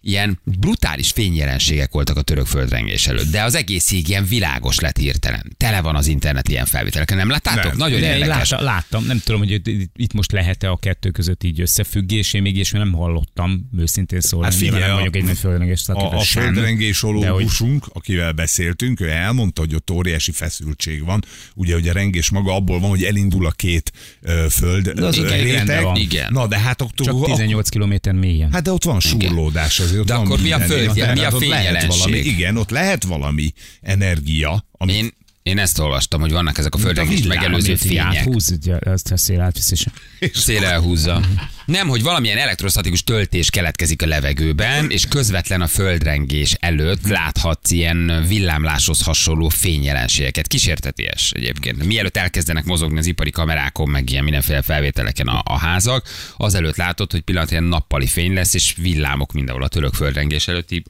ilyen 0.00 0.40
brutális 0.44 1.10
fényjelenségek 1.10 1.92
voltak 1.92 2.16
a 2.16 2.22
török 2.22 2.46
földrengés 2.46 3.06
előtt, 3.06 3.30
de 3.30 3.42
az 3.42 3.54
egész 3.54 3.90
így 3.90 4.08
ilyen 4.08 4.24
világos 4.24 4.78
lett 4.80 4.96
hirtelen. 4.96 5.52
Tele 5.56 5.80
van 5.80 5.96
az 5.96 6.06
internet 6.06 6.48
ilyen 6.48 6.66
felvételeken, 6.66 7.16
nem 7.16 7.28
láttátok? 7.30 7.64
Nem. 7.64 7.76
Nagyon 7.76 8.00
De 8.00 8.06
érdekes. 8.16 8.50
láttam, 8.50 8.64
láttam, 8.66 9.04
nem 9.04 9.20
tudom, 9.24 9.40
hogy 9.40 9.50
itt- 9.96 10.12
most 10.12 10.32
lehet-e 10.32 10.70
a 10.70 10.76
kettő 10.76 11.10
között 11.10 11.44
így 11.44 11.60
összefüggés, 11.60 12.32
én 12.32 12.42
még 12.42 12.56
és 12.56 12.70
nem 12.70 12.92
hallottam, 12.92 13.68
őszintén 13.78 14.20
szólva. 14.20 14.44
Hát 14.46 14.54
figyelj, 14.54 14.80
nem 14.80 14.90
a- 14.90 14.98
vagyok 14.98 15.16
egy 15.16 15.24
nagy 15.24 15.38
földrengés 15.38 15.88
A, 15.88 16.16
a 16.16 16.22
sem, 16.22 16.42
földrengés 16.42 17.00
de 17.00 17.06
hogy- 17.06 17.16
ológusunk, 17.16 17.86
akivel 17.92 18.32
beszéltünk, 18.32 19.00
ő 19.00 19.08
elmondta, 19.10 19.60
hogy 19.60 19.74
ott 19.74 19.90
óriási 19.90 20.32
feszültség 20.32 21.04
van. 21.04 21.24
Ugye, 21.54 21.74
hogy 21.74 21.88
a 21.88 21.92
rengés 21.92 22.30
maga 22.30 22.54
abból 22.54 22.80
van, 22.80 22.90
hogy 22.90 23.04
elindul 23.04 23.46
a 23.46 23.50
két 23.50 23.92
ö, 24.20 24.46
föld 24.50 24.88
De 24.88 25.04
az 25.06 25.18
ö, 25.18 25.26
igen, 25.26 25.42
réteg. 25.42 25.86
Igen. 25.96 26.32
Na, 26.32 26.46
de 26.46 26.58
hát 26.58 26.82
ott, 26.82 26.94
Csak 26.94 27.24
18 27.24 27.68
kilométer 27.68 28.12
mélyen. 28.12 28.52
Hát 28.52 28.62
de 28.62 28.72
ott 28.72 28.84
van 28.84 29.00
súrlódás 29.00 29.78
azért. 29.88 30.04
De 30.04 30.14
akkor 30.14 30.40
mi 30.40 30.52
a 30.52 30.58
föld- 30.58 30.94
mi 30.94 31.00
a 31.00 31.06
ott 31.08 31.16
lehet 31.16 31.32
fényjelenség? 31.38 31.88
valami, 31.90 32.18
Igen, 32.18 32.56
ott 32.56 32.70
lehet 32.70 33.04
valami 33.04 33.52
energia, 33.80 34.64
ami 34.72 34.92
Én, 34.92 35.12
én 35.48 35.58
ezt 35.58 35.78
olvastam, 35.78 36.20
hogy 36.20 36.32
vannak 36.32 36.58
ezek 36.58 36.74
a 36.74 36.78
földrengést 36.78 37.26
megelőző 37.26 37.74
fények. 37.74 38.04
áthúz, 38.04 38.50
ugye, 38.50 38.78
azt 38.84 39.12
a 39.12 39.16
szél 39.16 39.40
átviszi 39.40 39.74
sem. 39.74 39.92
Szél 40.34 40.64
elhúzza. 40.64 41.20
Nem, 41.64 41.88
hogy 41.88 42.02
valamilyen 42.02 42.38
elektrostatikus 42.38 43.04
töltés 43.04 43.50
keletkezik 43.50 44.02
a 44.02 44.06
levegőben, 44.06 44.90
és 44.90 45.06
közvetlen 45.06 45.60
a 45.60 45.66
földrengés 45.66 46.56
előtt 46.60 47.08
láthatsz 47.08 47.70
ilyen 47.70 48.24
villámláshoz 48.26 49.02
hasonló 49.02 49.48
fényjelenségeket. 49.48 50.46
Kísérteties 50.46 51.30
egyébként. 51.30 51.84
Mielőtt 51.84 52.16
elkezdenek 52.16 52.64
mozogni 52.64 52.98
az 52.98 53.06
ipari 53.06 53.30
kamerákon, 53.30 53.88
meg 53.88 54.10
ilyen 54.10 54.24
mindenféle 54.24 54.62
felvételeken 54.62 55.26
a, 55.26 55.42
a 55.44 55.58
házak, 55.58 56.08
azelőtt 56.36 56.76
látod, 56.76 57.10
hogy 57.10 57.20
pillanat 57.20 57.50
ilyen 57.50 57.64
nappali 57.64 58.06
fény 58.06 58.32
lesz, 58.32 58.54
és 58.54 58.74
villámok 58.76 59.32
mindenhol 59.32 59.62
a 59.62 59.68
török 59.68 59.94
földrengés 59.94 60.48
előtti 60.48 60.82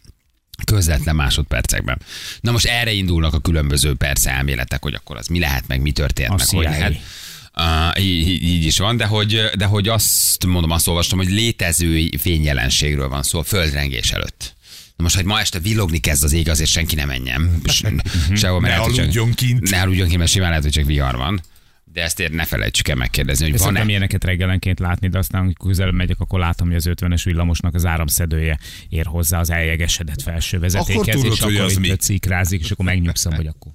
közvetlen 0.65 1.15
másodpercekben. 1.17 1.99
Na 2.41 2.51
most 2.51 2.67
erre 2.67 2.93
indulnak 2.93 3.35
a 3.35 3.39
különböző 3.39 3.95
persze 3.95 4.31
elméletek, 4.31 4.83
hogy 4.83 4.95
akkor 4.95 5.17
az 5.17 5.27
mi 5.27 5.39
lehet, 5.39 5.67
meg 5.67 5.81
mi 5.81 5.91
történt, 5.93 6.29
A 6.31 6.35
meg 6.35 6.47
hogy 6.49 6.65
CIA. 6.65 6.71
lehet. 6.71 6.95
Uh, 7.97 8.05
így, 8.05 8.43
így- 8.43 8.65
is 8.65 8.79
van, 8.79 8.97
de 8.97 9.05
hogy, 9.07 9.51
de 9.57 9.65
hogy 9.65 9.89
azt 9.89 10.47
mondom, 10.47 10.71
azt 10.71 10.89
olvastam, 10.89 11.19
hogy 11.19 11.29
létező 11.31 12.09
fényjelenségről 12.19 13.09
van 13.09 13.23
szó 13.23 13.39
a 13.39 13.43
földrengés 13.43 14.11
előtt. 14.11 14.57
Na 14.97 15.05
most, 15.05 15.17
hogy 15.17 15.25
ma 15.25 15.41
este 15.41 15.59
villogni 15.59 15.99
kezd 15.99 16.25
az 16.25 16.33
ég, 16.33 16.49
azért 16.49 16.71
senki 16.71 16.95
nem 16.95 17.09
menjen. 17.09 17.61
Se- 17.65 17.93
Sehol, 18.37 18.61
mert 18.61 18.77
Ne 18.77 18.81
hogy 18.83 18.99
aludjon 18.99 19.35
kint. 19.35 19.71
Ne 19.71 19.81
aludjon 19.81 20.07
kint, 20.07 20.19
mert 20.19 20.31
simán 20.31 20.49
lehet, 20.49 20.65
hogy 20.65 20.73
csak 20.73 20.85
vihar 20.87 21.17
van. 21.17 21.41
De 21.99 22.05
ezt 22.05 22.21
ér, 22.21 22.31
ne 22.31 22.45
felejtsük 22.45 22.89
el 22.89 22.95
megkérdezni, 22.95 23.51
hogy 23.51 23.59
Van 23.59 23.73
van-e. 23.73 23.89
ilyeneket 23.89 24.25
reggelenként 24.25 24.79
látni, 24.79 25.09
de 25.09 25.19
aztán, 25.19 25.41
amikor 25.41 25.67
közelebb 25.67 25.95
megyek, 25.95 26.21
akkor 26.21 26.39
látom, 26.39 26.67
hogy 26.67 26.77
az 26.77 26.89
50-es 26.89 27.21
villamosnak 27.25 27.75
az 27.75 27.87
áramszedője 27.87 28.59
ér 28.89 29.07
hozzá 29.07 29.39
az 29.41 29.51
eljegesedett 29.51 30.23
felső 30.23 30.59
vezetékhez, 30.59 31.15
tudod, 31.15 31.33
és 31.33 31.41
hogy 31.41 31.55
akkor 31.55 31.67
az 31.67 31.77
mi. 31.77 31.89
cikrázik, 31.97 32.61
és 32.61 32.71
akkor 32.71 32.85
megnyugszom, 32.85 33.33
hogy 33.33 33.47
akkor. 33.47 33.73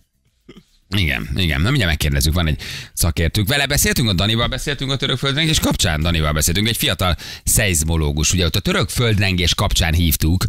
Igen, 0.96 1.30
igen. 1.36 1.62
Na 1.62 1.68
mindjárt 1.68 1.89
megkérdezzük, 1.92 2.34
van 2.34 2.48
egy 2.48 2.62
szakértők. 2.94 3.48
Vele 3.48 3.65
beszéltünk, 3.65 4.10
a 4.10 4.13
Danival 4.13 4.48
beszéltünk 4.48 4.92
a 4.92 4.96
török 4.96 5.18
földrengés 5.18 5.60
kapcsán, 5.60 6.01
Danival 6.01 6.34
beszéltünk, 6.34 6.68
egy 6.68 6.77
fiatal 6.77 7.15
szeizmológus. 7.44 8.34
Ugye 8.34 8.46
ott 8.46 8.56
a 8.56 8.60
török 8.60 8.89
földrengés 8.89 9.56
kapcsán 9.56 9.94
hívtuk, 9.94 10.46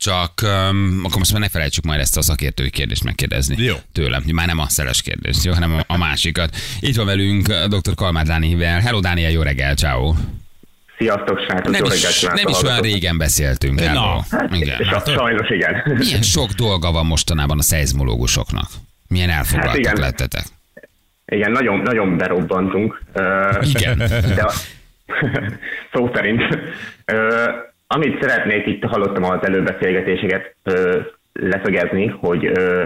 Csak 0.00 0.32
um, 0.42 1.00
akkor 1.04 1.18
most 1.18 1.32
már 1.32 1.40
ne 1.40 1.48
felejtsük 1.48 1.84
majd 1.84 2.00
ezt 2.00 2.16
a 2.16 2.22
szakértői 2.22 2.70
kérdést 2.70 3.04
megkérdezni 3.04 3.62
Jó. 3.62 3.74
tőlem. 3.92 4.22
Már 4.32 4.46
nem 4.46 4.58
a 4.58 4.68
szeles 4.68 5.02
kérdést, 5.02 5.44
jó, 5.44 5.52
hanem 5.52 5.74
a, 5.74 5.80
a 5.86 5.96
másikat. 5.96 6.56
Itt 6.80 6.96
van 6.96 7.06
velünk 7.06 7.48
dr. 7.52 7.94
Kalmár 7.94 8.26
Dániel. 8.26 8.80
Hello 8.80 9.00
Dániel, 9.00 9.30
jó 9.30 9.42
reggel, 9.42 9.74
ciao. 9.74 10.14
Sziasztok, 10.98 11.40
srácok, 11.40 11.72
Nem 11.72 11.84
jó 11.84 11.92
is, 11.92 12.20
nem 12.20 12.48
is 12.48 12.62
olyan 12.62 12.80
régen 12.80 13.18
beszéltünk. 13.18 13.80
Hello. 13.80 14.20
Igen. 14.52 14.80
És 14.80 14.88
a, 14.88 15.02
sajnos 15.06 15.48
igen. 15.50 15.82
Milyen 15.98 16.22
sok 16.22 16.50
dolga 16.50 16.92
van 16.92 17.06
mostanában 17.06 17.58
a 17.58 17.62
szeizmológusoknak? 17.62 18.68
Milyen 19.08 19.30
elfoglaltak 19.30 19.86
Hát 19.86 19.96
igen. 19.96 20.00
lettetek? 20.00 20.44
Igen, 21.26 21.50
nagyon, 21.50 21.78
nagyon 21.78 22.16
berobbantunk. 22.16 23.02
Igen. 23.60 23.98
De 23.98 24.52
szó 25.92 26.10
szerint. 26.14 26.42
Amit 27.94 28.22
szeretnék, 28.22 28.66
itt 28.66 28.84
hallottam 28.84 29.24
az 29.24 29.46
előbeszélgetéseket 29.46 30.54
ö, 30.62 31.00
leszögezni, 31.32 32.06
hogy 32.06 32.44
ö, 32.46 32.84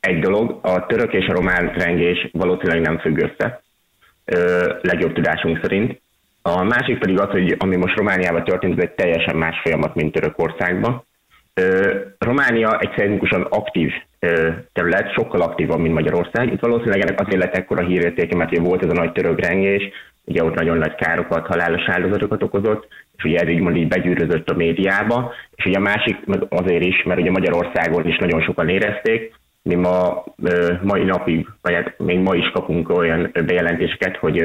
egy 0.00 0.18
dolog, 0.18 0.58
a 0.62 0.86
török 0.86 1.12
és 1.12 1.26
a 1.26 1.32
román 1.32 1.72
rengés 1.76 2.28
valószínűleg 2.32 2.80
nem 2.80 2.98
függ 2.98 3.18
össze, 3.18 3.62
ö, 4.24 4.72
legjobb 4.82 5.12
tudásunk 5.12 5.58
szerint. 5.62 6.00
A 6.42 6.62
másik 6.62 6.98
pedig 6.98 7.20
az, 7.20 7.28
hogy 7.30 7.56
ami 7.58 7.76
most 7.76 7.96
Romániában 7.96 8.44
történt, 8.44 8.78
ez 8.78 8.84
egy 8.84 8.94
teljesen 8.94 9.36
más 9.36 9.60
folyamat, 9.62 9.94
mint 9.94 10.12
Törökországban. 10.12 11.04
Románia 12.18 12.78
egy 12.78 12.92
szeizmikusan 12.96 13.42
aktív 13.42 13.92
ö, 14.18 14.50
terület, 14.72 15.12
sokkal 15.12 15.40
aktívabb, 15.40 15.78
mint 15.78 15.94
Magyarország. 15.94 16.52
Itt 16.52 16.60
valószínűleg 16.60 17.00
ennek 17.00 17.20
azért 17.20 17.42
lett 17.42 17.56
ekkora 17.56 17.86
hírértéke, 17.86 18.36
mert 18.36 18.58
volt 18.58 18.84
ez 18.84 18.90
a 18.90 19.00
nagy 19.00 19.12
török 19.12 19.40
rengés, 19.40 19.82
ugye 20.30 20.44
ott 20.44 20.54
nagyon 20.54 20.78
nagy 20.78 20.94
károkat, 20.94 21.46
halálos 21.46 21.82
áldozatokat 21.86 22.42
okozott, 22.42 22.88
és 23.16 23.24
ugye 23.24 23.38
ez 23.38 23.48
így 23.48 23.60
mond 23.60 23.76
így 23.76 23.88
begyűrözött 23.88 24.50
a 24.50 24.56
médiába, 24.56 25.32
és 25.54 25.64
ugye 25.64 25.78
a 25.78 25.82
másik 25.82 26.26
meg 26.26 26.42
azért 26.48 26.84
is, 26.84 27.02
mert 27.02 27.20
ugye 27.20 27.30
Magyarországon 27.30 28.06
is 28.06 28.18
nagyon 28.18 28.42
sokan 28.42 28.68
érezték, 28.68 29.34
mi 29.62 29.74
ma 29.74 30.24
mai 30.82 31.04
napig, 31.04 31.48
vagy 31.62 31.74
hát 31.74 31.98
még 31.98 32.18
ma 32.18 32.34
is 32.34 32.50
kapunk 32.50 32.88
olyan 32.88 33.30
bejelentéseket, 33.46 34.16
hogy 34.16 34.44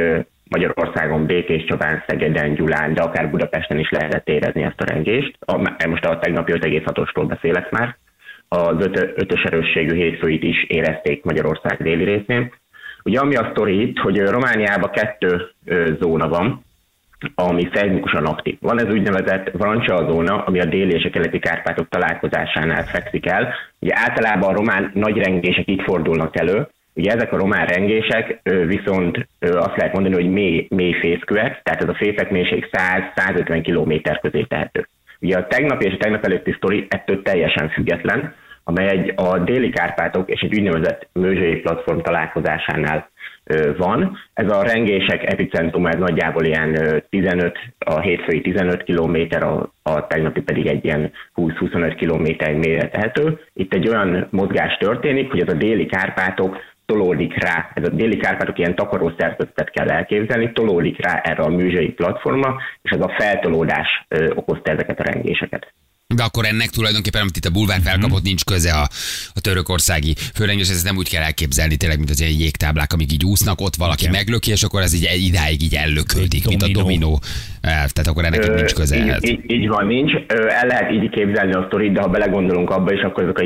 Magyarországon, 0.50 1.26
Békés 1.26 1.66
Csabán, 1.66 2.04
Szegeden, 2.08 2.54
Gyulán, 2.54 2.94
de 2.94 3.02
akár 3.02 3.30
Budapesten 3.30 3.80
is 3.80 3.90
lehetett 3.90 4.28
érezni 4.28 4.64
ezt 4.64 4.82
a 4.82 4.86
rengést. 4.94 5.38
A, 5.40 5.58
most 5.88 6.06
a 6.06 6.20
tegnapi 6.20 6.52
5,6-osról 6.52 7.26
beszélek 7.28 7.72
már. 7.72 7.98
Az 8.48 8.76
öt, 8.80 9.14
ötös 9.16 9.44
erősségű 9.44 9.96
hétfőit 9.96 10.44
is 10.44 10.64
érezték 10.64 11.24
Magyarország 11.24 11.84
déli 11.84 12.04
részén. 12.04 12.54
Ugye 13.06 13.20
ami 13.20 13.36
a 13.36 13.50
sztori 13.52 13.82
itt, 13.82 13.98
hogy 13.98 14.20
Romániában 14.20 14.90
kettő 14.90 15.50
zóna 16.00 16.28
van, 16.28 16.64
ami 17.36 17.70
szeizmikusan 17.74 18.26
aktív. 18.26 18.58
Van 18.62 18.80
ez 18.80 18.94
úgynevezett 18.94 19.52
Vrancsa 19.52 20.12
zóna, 20.12 20.44
ami 20.44 20.60
a 20.60 20.66
déli 20.66 20.94
és 20.94 21.06
a 21.06 21.10
keleti 21.10 21.40
Kárpátok 21.40 21.90
találkozásánál 21.90 22.86
fekszik 22.86 23.26
el. 23.26 23.54
Ugye 23.80 23.94
általában 23.96 24.50
a 24.50 24.58
román 24.58 24.92
nagy 24.94 25.18
rengések 25.18 25.68
itt 25.68 25.82
fordulnak 25.82 26.40
elő, 26.40 26.68
Ugye 26.98 27.12
ezek 27.12 27.32
a 27.34 27.38
román 27.38 27.66
rengések 27.66 28.40
viszont 28.44 29.28
azt 29.40 29.78
lehet 29.78 29.94
mondani, 29.94 30.14
hogy 30.14 30.32
mély, 30.32 30.68
mély 30.70 30.94
fészkűek, 30.94 31.62
tehát 31.64 31.82
ez 31.84 31.90
a 31.90 31.96
fészek 31.96 32.32
mélység 32.32 32.70
100-150 32.72 33.62
km 33.64 34.12
közé 34.22 34.44
tehető. 34.44 34.88
Ugye 35.20 35.38
a 35.38 35.48
tegnap 35.48 35.82
és 35.82 35.94
a 35.94 35.98
tegnap 35.98 36.26
előtti 36.26 36.52
sztori 36.52 36.86
ettől 36.90 37.22
teljesen 37.22 37.70
független, 37.70 38.34
amely 38.68 38.88
egy 38.88 39.14
a 39.16 39.40
déli 39.40 39.70
Kárpátok 39.70 40.30
és 40.30 40.42
egy 40.42 40.58
úgynevezett 40.58 41.08
mőzsői 41.14 41.56
platform 41.56 42.00
találkozásánál 42.00 43.10
van. 43.78 44.18
Ez 44.34 44.52
a 44.52 44.64
rengések 44.64 45.32
epicentrum, 45.32 45.86
ez 45.86 46.00
nagyjából 46.00 46.46
ilyen 46.46 46.82
ö, 46.82 46.98
15, 47.10 47.58
a 47.80 48.00
hétfői 48.00 48.42
15 48.42 48.84
km, 48.84 49.18
a, 49.44 49.72
a 49.84 50.08
tegnapi 50.08 50.42
pedig 50.42 50.68
egy 50.68 50.86
ilyen 50.86 51.12
20-25 51.36 51.96
km 52.00 52.58
mélyre 52.58 52.90
tehető. 52.90 53.40
Itt 53.54 53.74
egy 53.74 53.88
olyan 53.88 54.28
mozgás 54.30 54.78
történik, 54.78 55.32
hogy 55.32 55.42
ez 55.42 55.54
a 55.54 55.58
déli 55.58 55.86
Kárpátok 55.86 56.58
tolódik 56.86 57.44
rá, 57.44 57.72
ez 57.74 57.88
a 57.88 57.90
déli 57.90 58.18
Kárpátok 58.18 58.58
ilyen 58.58 58.76
takaró 58.76 59.12
szerkezetet 59.18 59.70
kell 59.70 59.90
elképzelni, 59.90 60.52
tolódik 60.52 61.06
rá 61.06 61.22
erre 61.24 61.44
a 61.44 61.50
műzsai 61.50 61.90
platformra, 61.90 62.56
és 62.82 62.92
ez 62.92 63.02
a 63.02 63.14
feltolódás 63.18 64.06
ö, 64.08 64.32
okozta 64.36 64.72
ezeket 64.72 65.00
a 65.00 65.04
rengéseket. 65.04 65.74
De 66.14 66.24
akkor 66.24 66.46
ennek 66.46 66.70
tulajdonképpen, 66.70 67.22
amit 67.22 67.38
itt 67.38 67.46
a 67.46 67.50
bulvár 67.50 67.80
felkapott, 67.82 68.24
nincs 68.24 68.44
köze 68.44 68.74
a, 68.74 68.88
a 69.34 69.42
törökországi 69.42 70.16
főrengés, 70.34 70.70
ezt 70.70 70.84
nem 70.84 70.98
úgy 70.98 71.10
kell 71.10 71.24
elképzelni, 71.24 71.76
tényleg, 71.76 71.98
mint 71.98 72.10
az 72.10 72.20
ilyen 72.20 72.40
jégtáblák, 72.40 72.94
amik 72.94 73.12
így 73.12 73.26
úsznak, 73.26 73.62
ott 73.62 73.76
valaki 73.76 74.02
Igen. 74.02 74.16
meglöki, 74.16 74.52
és 74.52 74.64
akkor 74.64 74.82
ez 74.82 74.94
így 74.94 75.10
idáig 75.18 75.62
így 75.62 75.76
ellökődik, 75.76 76.48
mint 76.48 76.64
a 76.64 76.68
dominó. 76.68 77.22
Tehát 77.62 78.08
akkor 78.08 78.26
ennek 78.26 78.46
így 78.46 78.54
nincs 78.54 78.74
köze 78.74 78.96
így, 78.96 79.08
ehhez. 79.08 79.24
így, 79.24 79.52
így 79.52 79.68
van, 79.68 79.88
nincs. 79.88 80.12
Ö, 80.28 80.48
El 80.48 80.68
lehet 80.68 80.92
így 80.92 81.10
képzelni 81.10 81.54
a 81.54 81.64
sztorit, 81.68 81.94
de 81.94 82.02
ha 82.02 82.08
belegondolunk 82.08 82.70
abba 82.70 82.94
is, 82.94 83.02
akkor 83.02 83.24
ezek 83.24 83.38
a 83.38 83.44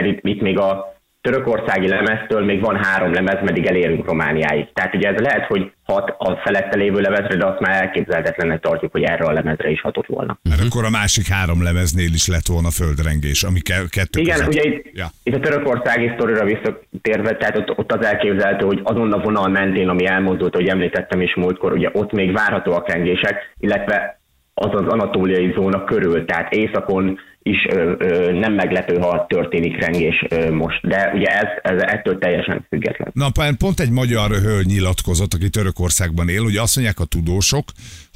itt, 0.00 0.18
itt 0.22 0.40
még 0.40 0.58
a 0.58 0.93
törökországi 1.28 1.88
lemeztől 1.88 2.44
még 2.44 2.60
van 2.60 2.84
három 2.84 3.12
lemez, 3.12 3.38
meddig 3.44 3.66
elérünk 3.66 4.06
Romániáig. 4.06 4.72
Tehát 4.72 4.94
ugye 4.94 5.08
ez 5.08 5.20
lehet, 5.20 5.46
hogy 5.46 5.72
hat 5.84 6.14
a 6.18 6.36
felette 6.44 6.76
lévő 6.76 7.00
lemezre, 7.00 7.36
de 7.36 7.46
azt 7.46 7.60
már 7.60 7.82
elképzelhetetlennek 7.82 8.60
tartjuk, 8.60 8.92
hogy 8.92 9.02
erre 9.02 9.24
a 9.24 9.32
lemezre 9.32 9.70
is 9.70 9.80
hatott 9.80 10.06
volna. 10.06 10.38
Mert 10.48 10.60
akkor 10.60 10.84
a 10.84 10.90
másik 10.90 11.26
három 11.28 11.62
lemeznél 11.62 12.12
is 12.14 12.26
lett 12.28 12.46
volna 12.46 12.70
földrengés, 12.70 13.42
ami 13.42 13.60
ke- 13.60 13.88
kettő 13.90 14.20
Igen, 14.20 14.34
között. 14.36 14.52
ugye 14.52 14.62
itt, 14.62 14.90
Ja. 14.92 15.06
itt 15.22 15.34
a 15.34 15.40
törökországi 15.40 16.10
sztorira 16.14 16.44
visszatérve, 16.44 17.36
tehát 17.36 17.56
ott, 17.58 17.78
ott 17.78 17.92
az 17.92 18.06
elképzelhető, 18.06 18.64
hogy 18.66 18.80
azon 18.82 19.12
a 19.12 19.18
vonal 19.22 19.48
mentén, 19.48 19.88
ami 19.88 20.06
elmozdult, 20.06 20.54
hogy 20.54 20.68
említettem 20.68 21.20
is 21.20 21.34
múltkor, 21.34 21.72
ugye 21.72 21.88
ott 21.92 22.12
még 22.12 22.32
várhatóak 22.32 22.88
rengések, 22.92 23.54
illetve 23.58 24.20
az 24.54 24.70
az 24.72 24.86
anatóliai 24.88 25.52
zóna 25.56 25.84
körül, 25.84 26.24
tehát 26.24 26.52
északon 26.52 27.18
is 27.42 27.66
ö, 27.70 27.92
ö, 27.98 28.32
nem 28.32 28.52
meglepő, 28.52 28.98
ha 28.98 29.26
történik 29.28 29.80
rengés 29.80 30.24
ö, 30.28 30.50
most, 30.50 30.86
de 30.86 31.10
ugye 31.14 31.26
ez, 31.26 31.48
ez 31.62 31.82
ettől 31.82 32.18
teljesen 32.18 32.66
független. 32.68 33.10
Na, 33.12 33.30
pont 33.58 33.80
egy 33.80 33.90
magyar 33.90 34.30
hölgy 34.30 34.66
nyilatkozott, 34.66 35.34
aki 35.34 35.50
Törökországban 35.50 36.28
él, 36.28 36.42
hogy 36.42 36.56
azt 36.56 36.76
mondják 36.76 37.00
a 37.00 37.04
tudósok, 37.04 37.64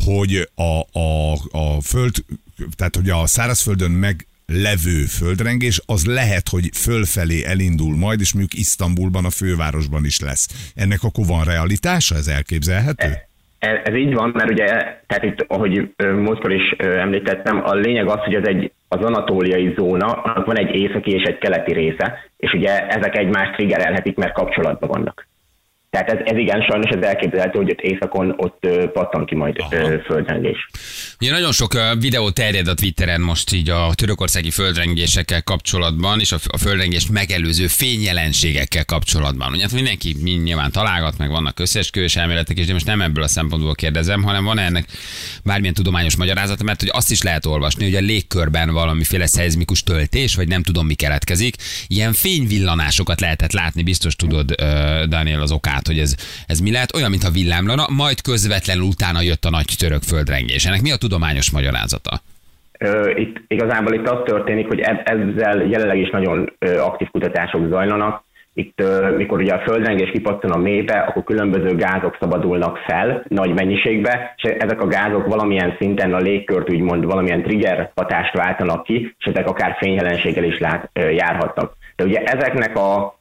hogy 0.04 0.48
a, 0.54 0.98
a, 0.98 1.32
a 1.50 1.80
föld, 1.80 2.14
tehát 2.76 2.96
hogy 2.96 3.10
a 3.10 3.26
szárazföldön 3.26 3.90
meg 3.90 4.26
levő 4.46 5.04
földrengés, 5.04 5.82
az 5.86 6.06
lehet, 6.06 6.48
hogy 6.48 6.70
fölfelé 6.74 7.44
elindul 7.44 7.96
majd, 7.96 8.20
és 8.20 8.32
mondjuk 8.32 8.60
Isztambulban, 8.60 9.24
a 9.24 9.30
fővárosban 9.30 10.04
is 10.04 10.20
lesz. 10.20 10.72
Ennek 10.74 11.02
akkor 11.02 11.26
van 11.26 11.44
realitása, 11.44 12.14
ez 12.14 12.26
elképzelhető? 12.26 13.06
Ez, 13.06 13.27
ez 13.58 13.94
így 13.94 14.14
van, 14.14 14.30
mert 14.34 14.50
ugye, 14.50 14.66
tehát 15.06 15.22
itt, 15.22 15.44
ahogy 15.48 15.94
múltkor 15.96 16.52
is 16.52 16.70
említettem, 16.78 17.62
a 17.64 17.74
lényeg 17.74 18.08
az, 18.08 18.18
hogy 18.18 18.34
ez 18.34 18.46
egy 18.46 18.72
az 18.88 19.04
anatóliai 19.04 19.74
zóna, 19.76 20.06
annak 20.06 20.46
van 20.46 20.58
egy 20.58 20.74
északi 20.74 21.10
és 21.10 21.22
egy 21.22 21.38
keleti 21.38 21.72
része, 21.72 22.18
és 22.36 22.52
ugye 22.52 22.86
ezek 22.86 23.16
egymást 23.16 23.52
triggerelhetik, 23.52 24.16
mert 24.16 24.32
kapcsolatban 24.32 24.88
vannak. 24.88 25.26
Tehát 25.90 26.12
ez, 26.12 26.18
ez 26.24 26.38
igen, 26.38 26.62
sajnos 26.62 26.90
ez 26.90 27.06
elképzelhető, 27.06 27.58
hogy 27.58 27.70
ott 27.70 27.80
északon 27.80 28.34
ott 28.36 28.66
pattan 28.92 29.24
ki 29.24 29.34
majd 29.34 29.56
ö, 29.70 29.98
földrengés. 29.98 30.68
Ugye 31.20 31.30
nagyon 31.30 31.52
sok 31.52 31.78
videó 31.98 32.30
terjed 32.30 32.68
a 32.68 32.74
Twitteren 32.74 33.20
most 33.20 33.52
így 33.52 33.70
a 33.70 33.92
törökországi 33.94 34.50
földrengésekkel 34.50 35.42
kapcsolatban, 35.42 36.20
és 36.20 36.32
a, 36.32 36.58
földrengést 36.58 37.08
megelőző 37.08 37.66
fényjelenségekkel 37.66 38.84
kapcsolatban. 38.84 39.52
Ugye 39.52 39.62
hát 39.62 39.72
mindenki 39.72 40.16
mind 40.20 40.42
nyilván 40.42 40.70
találgat, 40.70 41.18
meg 41.18 41.30
vannak 41.30 41.58
összeesküvés 41.58 42.16
elméletek, 42.16 42.58
és 42.58 42.66
de 42.66 42.72
most 42.72 42.86
nem 42.86 43.02
ebből 43.02 43.22
a 43.22 43.28
szempontból 43.28 43.74
kérdezem, 43.74 44.22
hanem 44.22 44.44
van 44.44 44.58
ennek 44.58 44.88
bármilyen 45.44 45.74
tudományos 45.74 46.16
magyarázata, 46.16 46.64
mert 46.64 46.80
hogy 46.80 46.90
azt 46.92 47.10
is 47.10 47.22
lehet 47.22 47.46
olvasni, 47.46 47.84
hogy 47.84 47.94
a 47.94 48.00
légkörben 48.00 48.70
valamiféle 48.70 49.26
szeizmikus 49.26 49.82
töltés, 49.82 50.34
vagy 50.34 50.48
nem 50.48 50.62
tudom 50.62 50.86
mi 50.86 50.94
keletkezik, 50.94 51.56
ilyen 51.86 52.12
fényvillanásokat 52.12 53.20
lehetett 53.20 53.52
látni, 53.52 53.82
biztos 53.82 54.16
tudod, 54.16 54.54
Daniel, 55.08 55.40
az 55.40 55.50
okát, 55.50 55.86
hogy 55.86 55.98
ez, 55.98 56.14
ez 56.46 56.58
mi 56.58 56.70
lehet, 56.70 56.94
olyan, 56.94 57.10
mintha 57.10 57.30
villámlana, 57.30 57.86
majd 57.90 58.20
közvetlenül 58.20 58.82
utána 58.82 59.20
jött 59.20 59.44
a 59.44 59.50
nagy 59.50 59.74
török 59.78 60.02
földrengés. 60.02 60.64
Ennek 60.64 60.82
mi 60.82 60.90
a 60.90 60.96
tudományos 61.08 61.50
magyarázata? 61.50 62.20
Itt 63.14 63.36
igazából 63.48 63.94
itt 63.94 64.08
az 64.08 64.20
történik, 64.24 64.66
hogy 64.66 64.80
e- 64.80 65.02
ezzel 65.04 65.66
jelenleg 65.66 65.98
is 65.98 66.10
nagyon 66.10 66.52
aktív 66.78 67.08
kutatások 67.10 67.68
zajlanak. 67.68 68.26
Itt, 68.54 68.82
mikor 69.16 69.40
ugye 69.40 69.54
a 69.54 69.62
földrengés 69.66 70.10
kipattan 70.10 70.50
a 70.50 70.56
mélybe, 70.58 70.98
akkor 70.98 71.24
különböző 71.24 71.76
gázok 71.76 72.16
szabadulnak 72.20 72.78
fel 72.78 73.24
nagy 73.28 73.54
mennyiségbe, 73.54 74.34
és 74.36 74.42
ezek 74.42 74.80
a 74.80 74.86
gázok 74.86 75.26
valamilyen 75.26 75.76
szinten 75.78 76.14
a 76.14 76.18
légkört 76.18 76.70
úgymond 76.70 77.04
valamilyen 77.04 77.42
trigger 77.42 77.90
hatást 77.94 78.36
váltanak 78.36 78.84
ki, 78.84 79.14
és 79.18 79.24
ezek 79.24 79.48
akár 79.48 79.76
fényjelenséggel 79.78 80.44
is 80.44 80.58
lát, 80.58 80.90
járhatnak. 80.92 81.76
De 81.96 82.04
ugye 82.04 82.22
ezeknek 82.22 82.76
a 82.76 83.17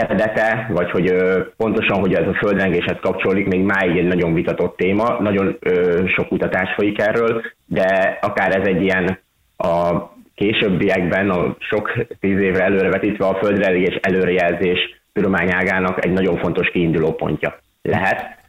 eredete, 0.00 0.66
vagy 0.70 0.90
hogy 0.90 1.10
ö, 1.10 1.40
pontosan, 1.56 2.00
hogy 2.00 2.14
ez 2.14 2.26
a 2.26 2.34
földrengéshez 2.34 2.96
kapcsolódik, 3.00 3.46
még 3.46 3.62
máig 3.62 3.96
egy 3.96 4.06
nagyon 4.06 4.34
vitatott 4.34 4.76
téma, 4.76 5.20
nagyon 5.20 5.56
ö, 5.60 6.02
sok 6.06 6.28
kutatás 6.28 6.74
folyik 6.74 7.00
erről, 7.00 7.42
de 7.66 8.18
akár 8.20 8.56
ez 8.56 8.66
egy 8.66 8.82
ilyen 8.82 9.18
a 9.56 10.08
későbbiekben, 10.34 11.30
a 11.30 11.56
sok 11.58 11.92
tíz 12.20 12.38
évre 12.38 12.64
előrevetítve 12.64 13.26
a 13.26 13.38
földrengés 13.42 13.98
előrejelzés 14.00 15.00
tudományágának 15.12 16.04
egy 16.04 16.12
nagyon 16.12 16.38
fontos 16.38 16.70
kiinduló 16.70 17.12
pontja 17.12 17.58
lehet. 17.82 18.39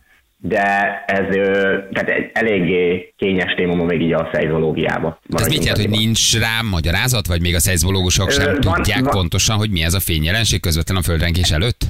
De 0.43 0.63
ez 1.07 1.25
tehát 1.91 2.09
egy 2.09 2.29
eléggé 2.33 3.13
kényes 3.17 3.53
téma 3.53 3.75
ma 3.75 3.83
még 3.83 4.01
így 4.01 4.13
a 4.13 4.29
szejzológiában. 4.33 5.17
Ez 5.37 5.47
mit 5.47 5.63
jelent, 5.65 5.81
hogy 5.81 5.99
nincs 5.99 6.39
rá 6.39 6.59
magyarázat, 6.71 7.27
vagy 7.27 7.41
még 7.41 7.55
a 7.55 7.59
szeizmológusok 7.59 8.27
Ö, 8.27 8.31
sem 8.31 8.57
van- 8.61 8.73
tudják 8.75 8.99
van- 9.03 9.13
pontosan, 9.13 9.57
hogy 9.57 9.69
mi 9.71 9.83
ez 9.83 9.93
a 9.93 9.99
fényjelenség 9.99 10.59
közvetlen 10.59 10.97
a 10.97 11.01
földrengés 11.01 11.51
előtt? 11.51 11.81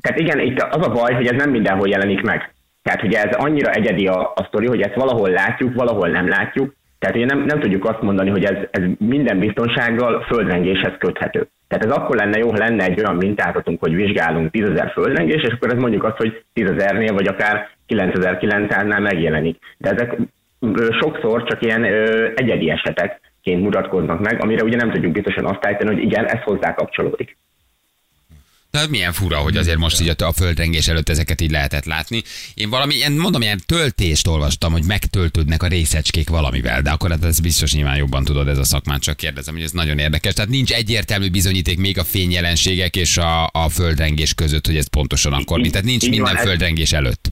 Tehát 0.00 0.18
igen, 0.20 0.40
itt 0.40 0.60
az 0.60 0.86
a 0.86 0.90
baj, 0.90 1.14
hogy 1.14 1.26
ez 1.26 1.36
nem 1.36 1.50
mindenhol 1.50 1.88
jelenik 1.88 2.22
meg. 2.22 2.54
Tehát 2.82 3.02
ugye 3.02 3.22
ez 3.22 3.34
annyira 3.36 3.70
egyedi 3.70 4.06
a, 4.06 4.32
a 4.34 4.44
sztori, 4.48 4.66
hogy 4.66 4.80
ezt 4.80 4.94
valahol 4.94 5.30
látjuk, 5.30 5.74
valahol 5.74 6.08
nem 6.08 6.28
látjuk. 6.28 6.74
Tehát 6.98 7.16
ugye 7.16 7.24
nem, 7.24 7.44
nem 7.44 7.60
tudjuk 7.60 7.84
azt 7.88 8.02
mondani, 8.02 8.30
hogy 8.30 8.44
ez, 8.44 8.56
ez 8.70 8.82
minden 8.98 9.38
biztonsággal 9.38 10.22
földrengéshez 10.28 10.92
köthető. 10.98 11.48
Tehát 11.68 11.84
ez 11.84 11.90
akkor 11.90 12.16
lenne 12.16 12.38
jó, 12.38 12.50
ha 12.50 12.58
lenne 12.58 12.84
egy 12.84 12.98
olyan 12.98 13.16
mintázatunk, 13.16 13.80
hogy 13.80 13.94
vizsgálunk 13.94 14.50
10.000 14.52 14.90
földrengés, 14.92 15.42
és 15.42 15.52
akkor 15.52 15.72
ez 15.74 15.80
mondjuk 15.80 16.04
azt, 16.04 16.16
hogy 16.16 16.44
10.000-nél 16.54 17.10
vagy 17.12 17.26
akár 17.26 17.68
9900-nál 17.92 19.00
megjelenik. 19.00 19.58
De 19.78 19.90
ezek 19.90 20.16
sokszor 21.00 21.44
csak 21.44 21.62
ilyen 21.62 21.84
egyedi 22.34 22.70
esetekként 22.70 23.62
mutatkoznak 23.62 24.20
meg, 24.20 24.42
amire 24.42 24.62
ugye 24.62 24.76
nem 24.76 24.90
tudjuk 24.90 25.12
biztosan 25.12 25.46
azt 25.46 25.66
állítani, 25.66 25.94
hogy 25.94 26.02
igen, 26.02 26.26
ez 26.26 26.42
hozzá 26.42 26.74
kapcsolódik. 26.74 27.36
De 28.72 28.86
milyen 28.88 29.12
fura, 29.12 29.36
hogy 29.36 29.56
azért 29.56 29.78
most 29.78 30.00
így 30.00 30.14
a 30.18 30.32
földrengés 30.32 30.88
előtt 30.88 31.08
ezeket 31.08 31.40
így 31.40 31.50
lehetett 31.50 31.84
látni. 31.84 32.22
Én 32.54 32.70
valami, 32.70 32.94
ilyen, 32.94 33.12
mondom, 33.12 33.42
ilyen 33.42 33.60
töltést 33.66 34.26
olvastam, 34.26 34.72
hogy 34.72 34.84
megtöltődnek 34.86 35.62
a 35.62 35.66
részecskék 35.66 36.28
valamivel, 36.28 36.82
de 36.82 36.90
akkor 36.90 37.10
hát 37.10 37.24
ez 37.24 37.40
biztos 37.40 37.74
nyilván 37.74 37.96
jobban 37.96 38.24
tudod 38.24 38.48
ez 38.48 38.58
a 38.58 38.64
szakmát, 38.64 39.00
csak 39.00 39.16
kérdezem, 39.16 39.54
hogy 39.54 39.62
ez 39.62 39.70
nagyon 39.70 39.98
érdekes. 39.98 40.34
Tehát 40.34 40.50
nincs 40.50 40.72
egyértelmű 40.72 41.30
bizonyíték 41.30 41.78
még 41.78 41.98
a 41.98 42.04
fényjelenségek 42.04 42.96
és 42.96 43.16
a, 43.16 43.46
a 43.46 43.68
földrengés 43.68 44.34
között, 44.34 44.66
hogy 44.66 44.76
ez 44.76 44.88
pontosan 44.88 45.32
akkor 45.32 45.60
mi. 45.60 45.70
Tehát 45.70 45.86
nincs 45.86 46.04
Így 46.04 46.10
minden 46.10 46.36
földrengés 46.36 46.92
előtt. 46.92 47.30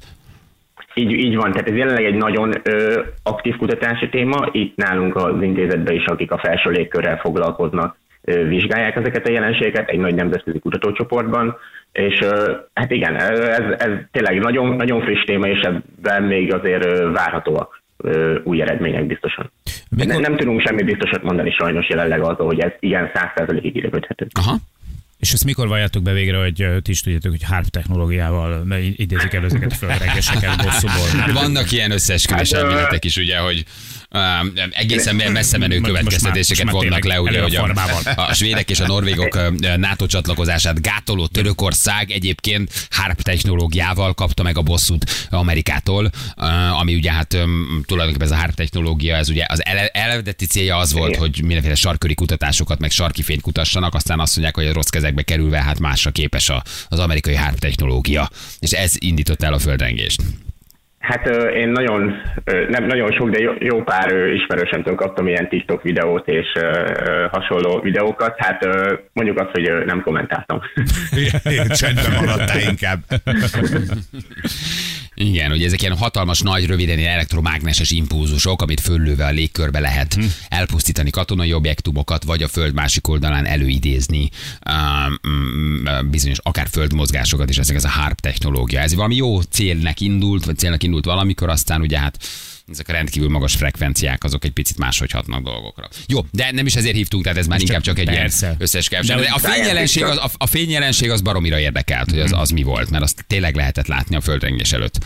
Így, 1.01 1.11
így 1.11 1.37
van, 1.37 1.53
tehát 1.53 1.69
ez 1.69 1.77
jelenleg 1.77 2.05
egy 2.05 2.15
nagyon 2.15 2.53
ö, 2.63 3.03
aktív 3.23 3.57
kutatási 3.57 4.09
téma. 4.09 4.49
Itt 4.53 4.77
nálunk 4.77 5.17
az 5.17 5.43
intézetben 5.43 5.95
is, 5.95 6.05
akik 6.05 6.31
a 6.31 6.39
felső 6.39 6.71
légkörrel 6.71 7.17
foglalkoznak, 7.19 7.97
ö, 8.25 8.45
vizsgálják 8.45 8.97
ezeket 8.97 9.27
a 9.27 9.31
jelenségeket 9.31 9.89
egy 9.89 9.99
nagy 9.99 10.15
nemzetközi 10.15 10.59
kutatócsoportban, 10.59 11.57
és 11.93 12.21
ö, 12.21 12.53
hát 12.75 12.91
igen, 12.91 13.17
ez, 13.17 13.39
ez 13.79 13.91
tényleg 14.11 14.39
nagyon, 14.39 14.77
nagyon 14.77 15.01
friss 15.03 15.25
téma, 15.25 15.47
és 15.49 15.61
ebben 15.61 16.23
még 16.23 16.55
azért 16.55 16.85
ö, 16.85 17.11
várhatóak 17.11 17.83
ö, 17.97 18.39
új 18.45 18.61
eredmények 18.61 19.07
biztosan. 19.07 19.51
Mikor- 19.91 20.13
Nem, 20.13 20.21
nem 20.21 20.37
tudunk 20.37 20.61
semmi 20.61 20.83
biztosat 20.83 21.23
mondani 21.23 21.51
sajnos 21.51 21.89
jelenleg 21.89 22.21
azzal, 22.21 22.47
hogy 22.47 22.61
ez 22.61 22.73
igen 22.79 23.11
100%-ig 23.15 23.77
ide 23.77 23.89
köthető. 23.89 24.27
Aha. 24.41 24.57
És 25.21 25.33
ezt 25.33 25.45
mikor 25.45 25.69
valljátok 25.69 26.03
be 26.03 26.13
végre, 26.13 26.39
hogy 26.39 26.67
ti 26.83 26.91
is 26.91 27.01
tudjátok, 27.01 27.31
hogy 27.31 27.43
HARP 27.43 27.67
technológiával 27.67 28.67
idézik 28.97 29.33
elő 29.33 29.47
ezeket 29.47 29.73
a 29.73 29.75
földrengéseket 29.75 30.63
bosszúból? 30.63 31.33
Vannak 31.33 31.73
ilyen 31.73 31.91
összeesküvés 31.91 32.51
elméletek 32.51 33.05
is, 33.05 33.17
ugye, 33.17 33.39
hogy 33.39 33.65
egészen 34.71 35.15
messze 35.15 35.59
menő 35.59 35.81
következtetéseket 35.81 36.71
vonnak 36.71 37.05
le, 37.05 37.21
ugye, 37.21 37.41
hogy 37.41 37.57
a, 37.57 37.71
a 38.17 38.35
svédek 38.35 38.71
és 38.71 38.81
a 38.81 38.87
norvégok 38.87 39.39
NATO 39.77 40.07
csatlakozását 40.07 40.83
gátoló 40.83 41.27
Törökország 41.27 42.11
egyébként 42.11 42.89
HARP 42.91 43.23
technológiával 43.23 44.15
kapta 44.15 44.43
meg 44.43 44.59
a 44.59 44.63
bosszút 44.63 45.27
Amerikától, 45.31 46.11
ami 46.79 46.95
ugye 46.95 47.13
hát 47.13 47.29
tulajdonképpen 47.87 48.27
ez 48.27 48.31
a 48.31 48.37
HARP 48.37 48.55
technológia, 48.55 49.17
ez 49.17 49.29
ugye 49.29 49.45
az 49.49 49.63
eredeti 49.93 50.47
célja 50.47 50.77
az 50.77 50.93
volt, 50.93 51.17
hogy 51.17 51.41
mindenféle 51.43 51.75
sarköri 51.75 52.15
kutatásokat, 52.15 52.79
meg 52.79 52.91
sarki 52.91 53.23
fényt 53.23 53.41
kutassanak, 53.41 53.95
aztán 53.95 54.21
azt 54.21 54.37
mondják, 54.37 54.57
hogy 54.57 54.67
a 54.67 54.73
rossz 54.73 54.89
kezekbe 54.89 55.23
kerülve, 55.23 55.63
hát 55.63 55.79
másra 55.79 56.11
képes 56.11 56.49
a, 56.49 56.63
az 56.89 56.99
amerikai 56.99 57.35
HARP 57.35 57.59
technológia. 57.59 58.31
És 58.59 58.71
ez 58.71 58.93
indított 58.99 59.43
el 59.43 59.53
a 59.53 59.59
földrengést. 59.59 60.23
Hát 61.01 61.27
én 61.55 61.69
nagyon, 61.69 62.23
nem 62.69 62.85
nagyon 62.85 63.13
sok, 63.13 63.31
de 63.31 63.39
jó, 63.39 63.53
jó 63.59 63.83
pár 63.83 64.13
ismerősömtől 64.13 64.95
kaptam 64.95 65.27
ilyen 65.27 65.49
TikTok 65.49 65.83
videót 65.83 66.29
és 66.29 66.47
hasonló 67.31 67.81
videókat. 67.81 68.35
Hát 68.39 68.69
mondjuk 69.13 69.39
azt, 69.39 69.51
hogy 69.51 69.85
nem 69.87 70.03
kommentáltam. 70.03 70.61
Csendben 71.81 72.13
maradtál 72.25 72.61
inkább. 72.61 72.99
Igen, 75.15 75.51
hogy 75.51 75.65
ezek 75.65 75.83
ilyen 75.83 75.97
hatalmas, 75.97 76.41
nagy, 76.41 76.67
röviden 76.67 76.99
ilyen 76.99 77.13
elektromágneses 77.13 77.91
impulzusok, 77.91 78.63
amit 78.63 78.81
föllőve 78.81 79.27
a 79.27 79.31
légkörbe 79.31 79.81
lehet 79.81 80.15
Hm. 80.15 80.25
elpusztítani 80.49 81.11
katonai 81.11 81.53
objektumokat, 81.53 82.25
vagy 82.25 82.43
a 82.43 82.49
föld 82.49 82.75
másik 82.75 83.09
oldalán 83.09 83.47
előidézni 83.47 84.31
um, 84.71 85.33
mm, 85.33 86.11
bizonyos 86.11 86.39
akár 86.43 86.69
földmozgásokat 86.71 87.51
is, 87.51 87.59
ezek 87.59 87.77
ez 87.77 87.85
a 87.85 87.89
HARP 87.89 88.21
technológia. 88.21 88.81
Ez 88.81 88.95
valami 88.95 89.17
jó 89.17 89.41
célnek 89.41 90.01
indult, 90.01 90.45
vagy 90.45 90.59
célnak 90.59 90.83
indult 90.83 91.05
valamikor, 91.05 91.49
aztán 91.49 91.81
ugye 91.81 91.99
hát 91.99 92.19
ezek 92.71 92.89
a 92.89 92.93
rendkívül 92.93 93.29
magas 93.29 93.55
frekvenciák, 93.55 94.25
azok 94.25 94.45
egy 94.45 94.51
picit 94.51 94.79
máshogy 94.79 95.11
hatnak 95.11 95.43
dolgokra. 95.43 95.89
Jó, 96.07 96.21
de 96.31 96.53
nem 96.53 96.67
is 96.67 96.75
ezért 96.75 96.95
hívtunk, 96.95 97.23
tehát 97.23 97.39
ez 97.39 97.47
már 97.47 97.61
inkább 97.61 97.81
csak 97.81 97.99
egy 97.99 98.05
persze. 98.05 98.47
ilyen 98.47 98.57
összes 98.59 98.89
De 98.89 99.03
De 99.03 99.31
a 99.33 99.39
fényjelenség, 99.39 100.05
az, 100.05 100.17
a, 100.17 100.31
a 100.37 100.47
fényjelenség 100.47 101.11
az 101.11 101.21
baromira 101.21 101.59
érdekelt, 101.59 102.11
hogy 102.11 102.21
az, 102.21 102.33
az 102.35 102.51
mi 102.51 102.63
volt, 102.63 102.91
mert 102.91 103.03
azt 103.03 103.25
tényleg 103.27 103.55
lehetett 103.55 103.87
látni 103.87 104.17
a 104.17 104.21
földrengés 104.21 104.73
előtt 104.73 104.99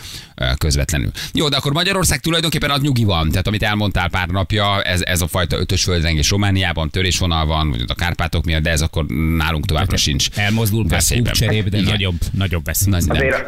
közvetlenül. 0.57 1.11
Jó, 1.33 1.49
de 1.49 1.55
akkor 1.55 1.73
Magyarország 1.73 2.19
tulajdonképpen 2.19 2.69
ad 2.69 2.81
nyugi 2.81 3.03
van, 3.03 3.29
tehát 3.29 3.47
amit 3.47 3.63
elmondtál 3.63 4.09
pár 4.09 4.27
napja, 4.27 4.81
ez, 4.81 5.01
ez 5.01 5.21
a 5.21 5.27
fajta 5.27 5.57
ötös 5.57 5.83
földrengés 5.83 6.29
Romániában, 6.29 6.89
törésvonal 6.89 7.45
van, 7.45 7.69
vagy 7.69 7.83
a 7.87 7.93
Kárpátok 7.93 8.45
miatt, 8.45 8.61
de 8.63 8.69
ez 8.69 8.81
akkor 8.81 9.05
nálunk 9.37 9.65
továbbra 9.65 9.97
sincs 9.97 10.27
Elmozdul 10.35 10.83
pár 10.87 10.91
veszélyben. 10.91 11.33
cserébe, 11.33 11.69
de 11.69 11.77
Igen. 11.77 11.89
nagyobb, 11.91 12.17
nagyobb 12.31 12.65
veszély. 12.65 12.91
Nagy. 12.91 13.09
Azért, 13.09 13.45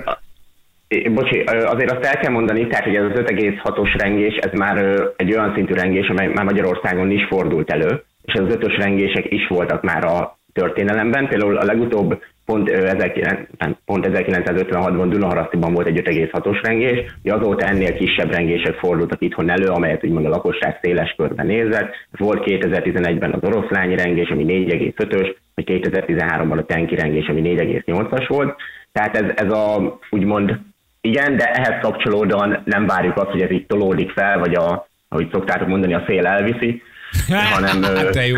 Bocsi, 0.88 1.39
azért 1.45 1.91
azt 1.91 2.06
el 2.06 2.19
kell 2.19 2.32
mondani, 2.32 2.67
tehát 2.67 2.84
hogy 2.84 2.95
ez 2.95 3.04
az 3.04 3.19
5,6-os 3.19 3.95
rengés, 3.97 4.36
ez 4.36 4.60
már 4.60 4.78
egy 5.15 5.34
olyan 5.34 5.54
szintű 5.54 5.73
rengés, 5.73 6.08
amely 6.08 6.28
már 6.28 6.45
Magyarországon 6.45 7.12
is 7.12 7.26
fordult 7.30 7.71
elő, 7.71 8.04
és 8.21 8.34
az 8.34 8.54
ötös 8.54 8.78
rengések 8.78 9.32
is 9.32 9.47
voltak 9.47 9.84
már 9.84 10.06
a 10.06 10.38
történelemben. 10.54 11.28
Például 11.28 11.58
a 11.58 11.65
legutóbb 11.65 12.21
pont, 12.45 12.69
ö, 12.69 12.91
19, 12.97 13.39
nem, 13.58 13.78
pont 13.86 14.08
1956-ban 14.08 15.08
Dunaharasztiban 15.10 15.73
volt 15.73 15.88
egy 15.88 16.00
5,6-os 16.00 16.60
rengés, 16.63 17.15
ugye 17.23 17.34
azóta 17.34 17.65
ennél 17.65 17.93
kisebb 17.93 18.32
rengések 18.32 18.73
fordultak 18.73 19.21
itthon 19.21 19.50
elő, 19.50 19.67
amelyet 19.67 20.04
úgymond 20.04 20.26
a 20.26 20.30
lakosság 20.30 20.80
széles 20.82 21.13
körben 21.17 21.45
nézett. 21.45 21.93
Volt 22.17 22.43
2011-ben 22.45 23.34
az 23.34 23.50
oroszlányi 23.50 23.95
rengés, 23.95 24.30
ami 24.30 24.45
4,5-ös, 24.47 25.36
vagy 25.56 25.65
2013-ban 25.67 26.58
a 26.58 26.65
tenki 26.65 26.95
rengés, 26.95 27.28
ami 27.28 27.41
4,8-as 27.41 28.26
volt. 28.28 28.56
Tehát 28.91 29.15
ez, 29.17 29.32
ez 29.36 29.52
a 29.52 29.97
úgymond 30.10 30.60
igen, 31.08 31.38
de 31.38 31.43
ehhez 31.52 31.82
kapcsolódóan 31.82 32.62
nem 32.65 32.86
várjuk 32.86 33.17
azt, 33.17 33.30
hogy 33.32 33.41
ez 33.41 33.52
így 33.52 33.65
tolódik 33.65 34.12
fel, 34.12 34.39
vagy 34.39 34.54
a, 34.56 34.88
ahogy 35.10 35.28
szoktátok 35.32 35.67
mondani, 35.67 35.93
a 35.93 36.04
szél 36.08 36.26
elviszi, 36.26 36.82
hanem... 37.54 37.84
Hát 37.84 38.10
de 38.10 38.28
jó. 38.28 38.36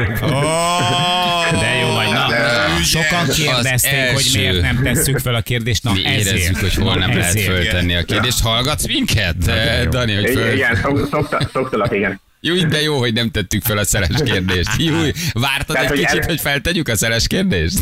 De 1.59 1.75
jó 1.81 1.93
vagy, 1.93 2.11
na. 2.13 2.27
De 2.27 2.83
Sokan 2.83 3.27
kérdezték, 3.35 4.09
hogy 4.13 4.29
miért 4.33 4.61
nem 4.61 4.79
tesszük 4.83 5.19
fel 5.19 5.35
a 5.35 5.41
kérdést. 5.41 5.83
Na 5.83 5.91
Mi 5.91 6.05
ezért. 6.05 6.35
érezzük, 6.35 6.57
hogy 6.59 6.75
hol 6.75 6.95
nem 6.95 7.09
Na, 7.09 7.15
lehet 7.15 7.35
ezért. 7.35 7.45
föltenni 7.53 7.95
a 7.95 8.03
kérdést. 8.03 8.41
Hallgatsz 8.41 8.87
minket, 8.87 9.35
Dani, 9.89 10.13
hogy 10.13 10.29
föl... 10.29 10.51
Igen, 10.53 10.75
szok, 10.75 11.07
szokta, 11.11 11.39
szoktalak, 11.53 11.95
igen. 11.95 12.21
Jó, 12.41 12.55
de 12.55 12.81
jó, 12.81 12.97
hogy 12.97 13.13
nem 13.13 13.31
tettük 13.31 13.61
fel 13.63 13.77
a 13.77 13.83
szeles 13.83 14.21
kérdést. 14.25 14.69
Jó, 14.77 14.95
vártad 15.33 15.75
Tehát, 15.75 15.83
egy 15.83 15.97
hogy 15.97 16.05
kicsit, 16.05 16.19
el- 16.21 16.27
hogy 16.27 16.39
feltegyük 16.39 16.87
a 16.87 16.95
szeles 16.95 17.27
kérdést? 17.27 17.77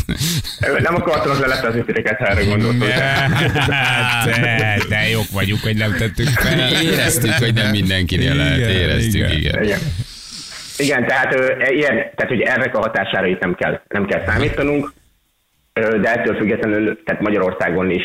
Nem 0.78 0.94
akartam 0.94 1.40
lelepezni 1.40 1.84
titeket, 1.84 2.18
ha 2.18 2.26
erre 2.26 2.44
gondoltok. 2.44 2.88
Hát, 2.88 4.40
de, 4.40 4.78
de 4.88 5.08
jók 5.08 5.30
vagyunk, 5.30 5.62
hogy 5.62 5.76
nem 5.76 5.94
tettük 5.96 6.28
fel. 6.28 6.82
Éreztük, 6.82 7.32
hogy 7.32 7.54
nem 7.54 7.70
mindenkinél 7.70 8.34
lehet. 8.34 8.58
Éreztük, 8.58 9.14
igen. 9.14 9.30
igen. 9.38 9.62
Igen. 9.62 9.78
Igen, 10.76 11.06
tehát, 11.06 11.34
ö, 11.34 11.52
ilyen, 11.72 11.94
tehát 11.94 12.28
hogy 12.28 12.40
ennek 12.40 12.74
a 12.76 12.80
hatására 12.80 13.26
itt 13.26 13.40
nem 13.40 13.54
kell, 13.54 13.80
nem 13.88 14.06
kell 14.06 14.22
számítanunk, 14.26 14.92
de 16.00 16.12
ettől 16.12 16.36
függetlenül, 16.36 16.98
tehát 17.04 17.20
Magyarországon 17.20 17.90
is 17.90 18.02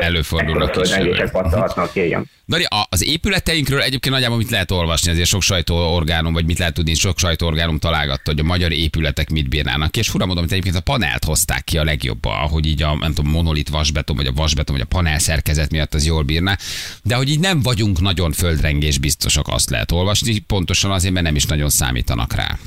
Előfordulnak 0.00 0.70
kisebb. 0.70 1.30
pattanhatnak 1.30 1.92
ki, 1.92 2.04
igen. 2.04 2.30
Dani, 2.48 2.64
a- 2.64 2.86
az 2.90 3.04
épületeinkről 3.06 3.80
egyébként 3.80 4.14
nagyjából 4.14 4.36
mit 4.38 4.50
lehet 4.50 4.70
olvasni, 4.70 5.10
azért 5.10 5.26
sok 5.26 5.42
sajtóorgánum, 5.42 6.32
vagy 6.32 6.46
mit 6.46 6.58
lehet 6.58 6.74
tudni, 6.74 6.94
sok 6.94 7.18
sajtóorgánum 7.18 7.78
találgatta, 7.78 8.30
hogy 8.30 8.40
a 8.40 8.42
magyar 8.42 8.72
épületek 8.72 9.30
mit 9.30 9.48
bírnának. 9.48 9.96
És 9.96 10.08
fura 10.08 10.26
hogy 10.26 10.36
egyébként 10.50 10.76
a 10.76 10.80
panelt 10.80 11.24
hozták 11.24 11.64
ki 11.64 11.78
a 11.78 11.84
legjobb, 11.84 12.24
ahogy 12.24 12.66
így 12.66 12.82
a 12.82 12.96
nem 13.00 13.12
tudom, 13.12 13.30
monolit 13.30 13.68
vasbeton, 13.68 14.16
vagy 14.16 14.26
a 14.26 14.32
vasbeton, 14.32 14.74
vagy 14.76 14.84
a 14.90 14.94
panel 14.96 15.18
szerkezet 15.18 15.70
miatt 15.70 15.94
az 15.94 16.06
jól 16.06 16.22
bírná. 16.22 16.56
De 17.02 17.14
hogy 17.14 17.28
így 17.28 17.40
nem 17.40 17.62
vagyunk 17.62 18.00
nagyon 18.00 18.32
földrengés 18.32 18.98
biztosak, 18.98 19.48
azt 19.48 19.70
lehet 19.70 19.92
olvasni, 19.92 20.38
pontosan 20.38 20.90
azért, 20.90 21.12
mert 21.12 21.26
nem 21.26 21.34
is 21.36 21.44
nagyon 21.44 21.68
számítanak 21.68 22.34
rá. 22.34 22.58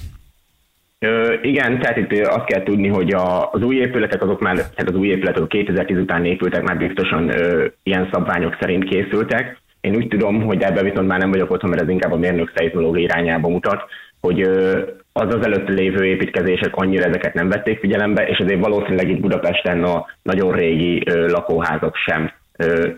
Igen, 1.42 1.80
tehát 1.80 1.98
itt 1.98 2.28
azt 2.28 2.46
kell 2.46 2.64
tudni, 2.64 2.88
hogy 2.88 3.14
a, 3.14 3.52
az 3.52 3.62
új 3.62 3.76
épületek 3.76 4.22
azok 4.22 4.40
már, 4.40 4.56
tehát 4.56 4.90
az 4.90 4.96
új 4.96 5.08
épületek 5.08 5.48
2010 5.48 5.98
után 5.98 6.26
épültek, 6.26 6.64
már 6.64 6.78
biztosan 6.78 7.30
ö, 7.30 7.66
ilyen 7.84 8.10
szabványok 8.12 8.58
szerint 8.60 8.90
készültek. 8.90 9.58
Én 9.82 9.96
úgy 9.96 10.08
tudom, 10.08 10.42
hogy 10.42 10.62
ebben 10.62 10.84
viszont 10.84 11.08
már 11.08 11.20
nem 11.20 11.32
vagyok 11.32 11.52
otthon, 11.52 11.70
mert 11.70 11.82
ez 11.82 11.90
inkább 11.90 12.12
a 12.12 12.18
mérnök 12.18 12.52
szeizmológia 12.56 13.04
irányába 13.04 13.50
mutat, 13.50 13.84
hogy 14.22 14.42
ö, 14.42 14.82
az 15.14 15.34
az 15.36 15.46
előtt 15.46 15.68
lévő 15.68 16.06
építkezések 16.06 16.76
annyira 16.76 17.04
ezeket 17.04 17.34
nem 17.34 17.50
vették 17.50 17.80
figyelembe, 17.80 18.28
és 18.28 18.38
ezért 18.38 18.66
valószínűleg 18.66 19.10
itt 19.10 19.20
Budapesten 19.20 19.84
a 19.84 20.06
nagyon 20.22 20.52
régi 20.52 21.04
ö, 21.06 21.28
lakóházak 21.28 21.96
sem 21.96 22.32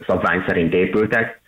szabvány 0.08 0.44
szerint 0.48 0.74
épültek. 0.74 1.42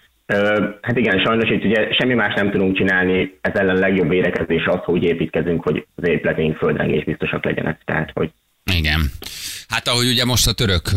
Hát 0.82 0.98
igen, 0.98 1.24
sajnos 1.24 1.50
itt 1.50 1.64
ugye 1.64 1.94
semmi 1.94 2.14
más 2.14 2.34
nem 2.34 2.52
tudunk 2.52 2.78
csinálni, 2.78 3.38
ez 3.42 3.60
ellen 3.60 3.76
legjobb 3.76 4.10
védekezés 4.10 4.66
az, 4.66 4.80
hogy 4.84 5.04
építkezünk, 5.04 5.64
hogy 5.64 5.86
az 5.96 6.08
épületeink 6.08 6.58
földrengés 6.58 7.04
biztosak 7.04 7.46
legyenek. 7.46 7.82
Tehát, 7.86 8.12
hogy 8.14 8.32
Igen. 8.78 9.02
Hát 9.70 9.88
ahogy 9.88 10.08
ugye 10.08 10.26
most 10.26 10.48
a 10.48 10.52
török 10.52 10.92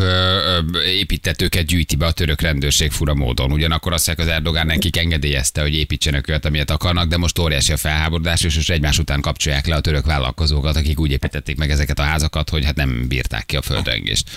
építetőket 0.85 1.65
gyűjti 1.65 1.95
be 1.95 2.05
a 2.05 2.11
török 2.11 2.41
rendőrség 2.41 2.91
fura 2.91 3.13
módon. 3.13 3.51
Ugyanakkor 3.51 3.93
azt 3.93 4.09
az 4.09 4.27
Erdogán 4.27 4.65
nekik 4.65 4.97
engedélyezte, 4.97 5.61
hogy 5.61 5.75
építsenek 5.75 6.27
olyat, 6.27 6.45
amilyet 6.45 6.69
akarnak, 6.69 7.07
de 7.07 7.17
most 7.17 7.39
óriási 7.39 7.71
a 7.71 7.77
felháborodás, 7.77 8.43
és 8.43 8.55
most 8.55 8.71
egymás 8.71 8.99
után 8.99 9.21
kapcsolják 9.21 9.67
le 9.67 9.75
a 9.75 9.79
török 9.79 10.05
vállalkozókat, 10.05 10.75
akik 10.75 10.99
úgy 10.99 11.11
építették 11.11 11.57
meg 11.57 11.69
ezeket 11.69 11.99
a 11.99 12.03
házakat, 12.03 12.49
hogy 12.49 12.65
hát 12.65 12.75
nem 12.75 13.07
bírták 13.07 13.45
ki 13.45 13.55
a 13.55 13.61
földrengést. 13.61 14.29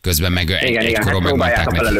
Közben 0.00 0.32
meg 0.32 0.50
egy, 0.50 0.68
igen, 0.68 0.82
hát 0.82 0.92
egykoron 0.92 1.22
megmondták 1.22 1.66
a 1.66 1.90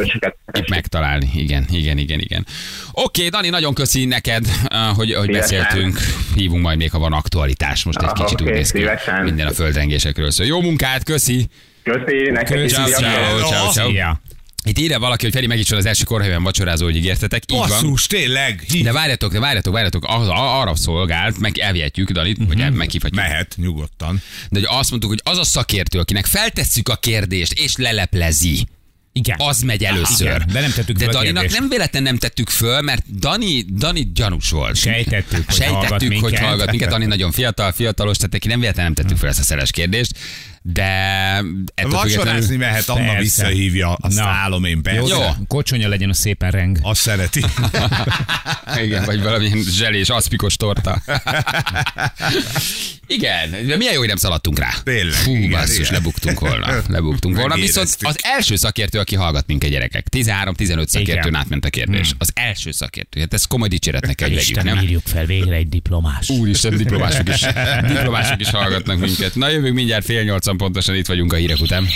nekik 0.45 0.69
megtalálni. 0.69 1.31
Igen, 1.35 1.67
igen, 1.71 1.99
igen, 1.99 2.19
igen. 2.19 2.47
Oké, 2.93 3.29
Dani, 3.29 3.49
nagyon 3.49 3.75
köszi 3.75 4.05
neked, 4.05 4.47
eh, 4.69 4.81
hogy, 4.95 5.15
hogy 5.15 5.31
beszéltünk. 5.31 5.99
Hívunk 6.35 6.63
majd 6.63 6.79
még, 6.79 6.91
ha 6.91 6.99
van 6.99 7.13
aktualitás. 7.13 7.83
Most 7.85 8.03
egy 8.03 8.13
kicsit 8.13 8.41
úgy 8.41 8.53
néz 8.53 8.71
ki, 8.71 8.85
minden 9.23 9.47
a 9.47 9.53
földrengésekről 9.53 10.31
szól. 10.31 10.47
Jó 10.47 10.61
munkát, 10.61 11.05
köszi! 11.05 11.49
Köszi, 11.83 12.31
nektek 12.31 12.65
is 12.65 12.73
Ciao, 12.73 12.87
ciao, 12.89 13.49
ciao, 13.49 13.71
ciao. 13.73 14.13
Itt 14.65 14.79
írja 14.79 14.99
valaki, 14.99 15.25
hogy 15.25 15.33
Feri 15.33 15.47
megint 15.47 15.71
az 15.71 15.87
első 15.87 16.05
korhelyben 16.05 16.43
vacsorázó, 16.43 16.85
hogy 16.85 16.97
ígértetek. 16.97 17.43
Így 17.53 17.59
van. 17.59 17.69
Basszus, 17.69 18.07
tényleg. 18.07 18.65
Hí- 18.69 18.83
De 18.85 18.93
várjatok, 18.93 19.33
de 19.33 19.41
várjatok, 19.41 19.73
várjatok, 19.73 20.05
az, 20.09 20.29
a- 20.29 20.61
arra 20.61 20.77
szolgált, 20.77 21.39
meg 21.39 21.59
elvihetjük 21.59 22.11
Danit, 22.11 22.39
vagy 22.49 22.61
el- 22.61 22.71
meghívhatjuk. 22.71 23.21
Mehet, 23.21 23.55
nyugodtan. 23.57 24.23
De 24.51 24.59
hogy 24.59 24.69
azt 24.79 24.91
mondtuk, 24.91 25.11
hogy 25.11 25.21
az 25.25 25.39
a 25.39 25.45
szakértő, 25.45 25.99
akinek 25.99 26.27
feltesszük 26.27 26.89
a 26.89 26.97
kérdést, 26.97 27.53
és 27.53 27.77
leleplezi, 27.77 28.67
Igen. 29.13 29.37
az 29.41 29.61
megy 29.61 29.85
először. 29.85 30.27
Igen, 30.27 30.43
de 30.53 30.61
nem 30.61 30.71
tettük 30.73 30.97
de 30.97 31.07
Daninak 31.07 31.33
kérdést. 31.43 31.59
nem 31.61 31.69
véletlen 31.69 32.03
nem 32.03 32.19
tettük 32.19 32.49
föl, 32.49 32.81
mert 32.81 33.19
Dani, 33.19 33.63
Dani 33.63 34.11
gyanús 34.15 34.51
volt. 34.51 34.77
Sejtettük, 34.77 35.45
hogy 35.51 35.65
hallgat 35.65 35.83
Sejtettük, 35.89 36.09
hogy 36.13 36.21
minket. 36.21 36.39
hallgat 36.45 36.71
minket. 36.71 36.89
Dani 36.89 37.05
nagyon 37.05 37.33
fiatal, 37.33 37.73
fiatalos, 37.73 38.17
tehát 38.17 38.33
neki 38.33 38.49
nem 38.49 38.61
véletlen 38.61 38.85
nem 38.85 38.95
tettük 38.95 39.17
föl 39.17 39.29
ezt 39.29 39.39
a 39.39 39.43
szeres 39.43 39.71
kérdést, 39.71 40.13
de 40.63 41.45
Vacsorázni 41.83 42.57
mehet, 42.57 42.89
Anna 42.89 43.01
Persze. 43.01 43.21
visszahívja, 43.21 43.93
azt 43.93 44.17
Na. 44.17 44.25
állom 44.25 44.65
én 44.65 44.83
persze. 44.83 45.15
Jó. 45.15 45.21
Kocsonya 45.47 45.89
legyen 45.89 46.09
a 46.09 46.15
szépen 46.15 46.51
reng. 46.51 46.79
Azt 46.83 47.01
szereti. 47.01 47.45
Igen, 48.85 49.05
vagy 49.05 49.23
valamilyen 49.23 49.63
zselés, 49.63 50.09
aszpikos 50.09 50.57
torta. 50.57 51.03
Igen, 53.07 53.51
de 53.51 53.77
milyen 53.77 53.93
jó, 53.93 53.99
hogy 53.99 54.09
nem 54.09 54.17
szaladtunk 54.17 54.59
rá. 54.59 54.75
Tényleg, 54.85 55.13
Fú, 55.15 55.35
igen, 55.35 55.51
basszus, 55.51 55.79
igen. 55.79 55.93
lebuktunk 55.93 56.41
volna. 56.41 56.83
Lebuktunk 56.89 57.37
volna. 57.37 57.55
Viszont 57.55 57.97
az 58.01 58.17
első 58.23 58.57
szakértő, 58.57 58.99
aki 58.99 59.15
hallgat 59.15 59.47
minket 59.47 59.71
gyerekek, 59.71 60.07
13-15 60.11 60.87
szakértőn 60.87 61.35
átment 61.35 61.65
a 61.65 61.71
kérdés. 61.71 62.13
Az 62.19 62.31
első 62.35 62.73
szakértő. 62.73 63.21
Hát 63.21 63.35
ez 63.35 63.45
komoly 63.45 63.69
dicséretnek 63.69 64.15
kell, 64.15 64.29
hogy 64.29 64.37
vegyük, 64.37 64.63
nem? 64.63 64.79
írjuk 64.79 65.03
fel 65.07 65.27
végre 65.27 65.55
egy 65.55 65.69
diplomás. 65.69 66.29
Úristen, 66.29 66.77
diplomások 66.77 67.29
is, 67.29 67.41
diplomások 67.95 68.41
is 68.41 68.51
hallgatnak 68.51 68.99
minket. 68.99 69.35
Na 69.35 69.49
jövünk 69.49 69.75
mindjárt 69.75 70.05
fél 70.05 70.23
nyolcan 70.23 70.52
pontosan 70.57 70.95
itt 70.95 71.07
vagyunk 71.07 71.33
a 71.33 71.37
hírek 71.37 71.61
után. 71.61 71.87